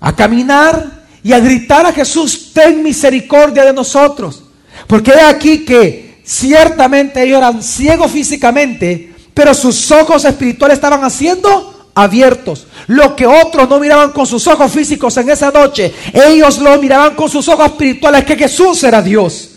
a 0.00 0.16
caminar 0.16 1.04
y 1.22 1.34
a 1.34 1.38
gritar 1.38 1.84
a 1.84 1.92
Jesús, 1.92 2.54
ten 2.54 2.82
misericordia 2.82 3.62
de 3.62 3.74
nosotros. 3.74 4.42
Porque 4.86 5.12
hay 5.12 5.34
aquí 5.34 5.66
que 5.66 6.11
ciertamente 6.24 7.22
ellos 7.22 7.38
eran 7.38 7.62
ciegos 7.62 8.10
físicamente, 8.10 9.12
pero 9.34 9.54
sus 9.54 9.90
ojos 9.90 10.24
espirituales 10.24 10.76
estaban 10.76 11.04
haciendo 11.04 11.90
abiertos. 11.94 12.66
Lo 12.86 13.14
que 13.14 13.26
otros 13.26 13.68
no 13.68 13.78
miraban 13.78 14.12
con 14.12 14.26
sus 14.26 14.46
ojos 14.46 14.70
físicos 14.72 15.16
en 15.16 15.30
esa 15.30 15.50
noche, 15.50 15.92
ellos 16.12 16.58
lo 16.58 16.76
miraban 16.80 17.14
con 17.14 17.28
sus 17.28 17.48
ojos 17.48 17.66
espirituales, 17.66 18.24
que 18.24 18.36
Jesús 18.36 18.82
era 18.84 19.02
Dios. 19.02 19.48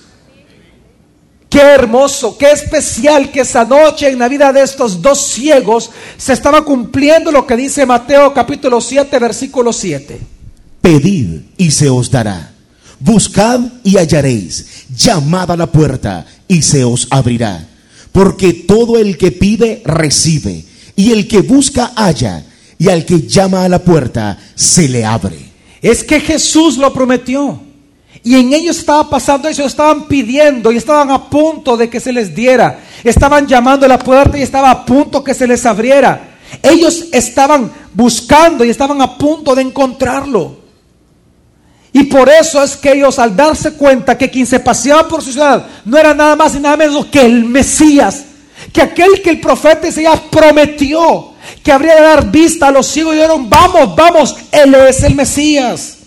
Qué 1.50 1.62
hermoso, 1.62 2.38
qué 2.38 2.52
especial 2.52 3.32
que 3.32 3.42
esa 3.42 3.64
noche 3.64 4.10
en 4.10 4.20
la 4.20 4.28
vida 4.28 4.52
de 4.52 4.62
estos 4.62 5.02
dos 5.02 5.28
ciegos 5.28 5.90
se 6.18 6.34
estaba 6.34 6.66
cumpliendo 6.66 7.32
lo 7.32 7.48
que 7.48 7.56
dice 7.56 7.86
Mateo 7.86 8.34
capítulo 8.34 8.82
7, 8.82 9.20
versículo 9.20 9.72
7. 9.72 10.20
Pedid 10.82 11.42
y 11.58 11.72
se 11.72 11.90
os 11.90 12.12
dará. 12.12 12.52
Buscad 13.00 13.62
y 13.84 13.98
hallaréis. 13.98 14.75
Llamad 14.90 15.52
a 15.52 15.58
la 15.58 15.72
puerta 15.72 16.26
y 16.48 16.62
se 16.62 16.84
os 16.84 17.08
abrirá. 17.10 17.68
Porque 18.12 18.54
todo 18.54 18.98
el 18.98 19.18
que 19.18 19.32
pide 19.32 19.82
recibe. 19.86 20.64
Y 20.96 21.12
el 21.12 21.28
que 21.28 21.42
busca 21.42 21.94
halla. 21.96 22.46
Y 22.78 22.90
al 22.90 23.06
que 23.06 23.22
llama 23.22 23.64
a 23.64 23.70
la 23.70 23.80
puerta 23.80 24.38
se 24.56 24.88
le 24.88 25.06
abre. 25.06 25.38
Es 25.82 26.04
que 26.04 26.20
Jesús 26.20 26.78
lo 26.78 26.94
prometió. 26.94 27.60
Y 28.24 28.36
en 28.36 28.54
ellos 28.54 28.78
estaba 28.78 29.08
pasando 29.08 29.48
eso, 29.48 29.66
estaban 29.66 30.08
pidiendo 30.08 30.72
y 30.72 30.78
estaban 30.78 31.12
a 31.12 31.30
punto 31.30 31.78
de 31.78 31.90
que 31.90 32.00
se 32.00 32.12
les 32.12 32.34
diera. 32.34 32.80
Estaban 33.04 33.46
llamando 33.46 33.86
a 33.86 33.90
la 33.90 34.00
puerta 34.00 34.38
y 34.38 34.42
estaba 34.42 34.72
a 34.72 34.86
punto 34.86 35.24
que 35.24 35.36
se 35.36 35.48
les 35.48 35.66
abriera. 35.66 36.38
Ellos 36.64 37.06
estaban 37.12 37.72
buscando 37.94 38.66
y 38.66 38.70
estaban 38.70 39.02
a 39.02 39.18
punto 39.18 39.54
de 39.54 39.62
encontrarlo. 39.62 40.65
Y 41.96 42.04
por 42.04 42.28
eso 42.28 42.62
es 42.62 42.76
que 42.76 42.92
ellos 42.92 43.18
al 43.20 43.38
darse 43.38 43.72
cuenta 43.72 44.18
que 44.18 44.30
quien 44.30 44.46
se 44.46 44.60
paseaba 44.60 45.08
por 45.08 45.24
su 45.24 45.32
ciudad 45.32 45.66
no 45.86 45.98
era 45.98 46.14
nada 46.14 46.36
más 46.36 46.54
y 46.54 46.60
nada 46.60 46.76
menos 46.76 47.06
que 47.06 47.22
el 47.22 47.46
Mesías, 47.46 48.26
que 48.74 48.82
aquel 48.82 49.22
que 49.24 49.30
el 49.30 49.40
profeta 49.40 49.88
Isaías 49.88 50.20
prometió 50.30 51.32
que 51.64 51.72
habría 51.72 51.96
de 51.96 52.02
dar 52.02 52.30
vista 52.30 52.68
a 52.68 52.72
los 52.72 52.86
ciegos, 52.86 53.14
y 53.14 53.20
dijeron, 53.20 53.50
vamos, 53.50 53.96
vamos, 53.96 54.36
Él 54.52 54.76
es 54.76 55.04
el 55.04 55.16
Mesías. 55.16 56.00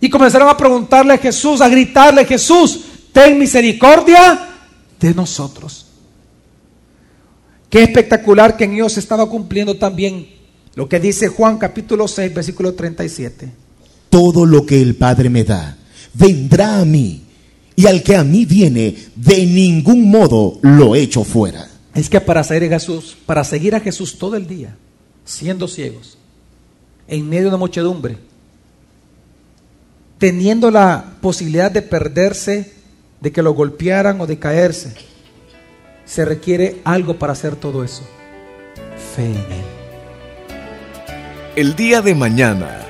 Y 0.00 0.10
comenzaron 0.10 0.48
a 0.48 0.56
preguntarle 0.56 1.14
a 1.14 1.18
Jesús, 1.18 1.60
a 1.60 1.68
gritarle, 1.68 2.24
Jesús, 2.24 2.80
ten 3.12 3.38
misericordia 3.38 4.48
de 4.98 5.14
nosotros. 5.14 5.86
Qué 7.68 7.84
espectacular 7.84 8.56
que 8.56 8.64
en 8.64 8.72
ellos 8.72 8.98
estaba 8.98 9.30
cumpliendo 9.30 9.76
también 9.76 10.28
lo 10.74 10.88
que 10.88 10.98
dice 10.98 11.28
Juan 11.28 11.56
capítulo 11.56 12.08
6, 12.08 12.34
versículo 12.34 12.74
37. 12.74 13.69
Todo 14.10 14.44
lo 14.44 14.66
que 14.66 14.82
el 14.82 14.96
Padre 14.96 15.30
me 15.30 15.44
da, 15.44 15.78
vendrá 16.12 16.80
a 16.80 16.84
mí. 16.84 17.22
Y 17.76 17.86
al 17.86 18.02
que 18.02 18.14
a 18.14 18.24
mí 18.24 18.44
viene, 18.44 18.94
de 19.16 19.46
ningún 19.46 20.10
modo 20.10 20.58
lo 20.60 20.94
echo 20.94 21.24
fuera. 21.24 21.66
Es 21.94 22.10
que 22.10 22.20
para 22.20 22.44
seguir 22.44 22.74
a 22.74 22.78
Jesús, 22.78 23.16
para 23.24 23.42
seguir 23.42 23.74
a 23.74 23.80
Jesús 23.80 24.18
todo 24.18 24.36
el 24.36 24.46
día, 24.46 24.76
siendo 25.24 25.66
ciegos, 25.66 26.18
en 27.08 27.28
medio 27.28 27.44
de 27.44 27.48
una 27.48 27.56
muchedumbre, 27.56 28.18
teniendo 30.18 30.70
la 30.70 31.16
posibilidad 31.22 31.70
de 31.70 31.82
perderse, 31.82 32.72
de 33.20 33.32
que 33.32 33.42
lo 33.42 33.54
golpearan 33.54 34.20
o 34.20 34.26
de 34.26 34.38
caerse. 34.38 34.94
Se 36.04 36.24
requiere 36.24 36.80
algo 36.84 37.18
para 37.18 37.32
hacer 37.32 37.56
todo 37.56 37.84
eso. 37.84 38.02
Fe 39.14 39.26
en 39.26 39.36
Él. 39.36 39.64
El 41.56 41.76
día 41.76 42.02
de 42.02 42.14
mañana 42.14 42.89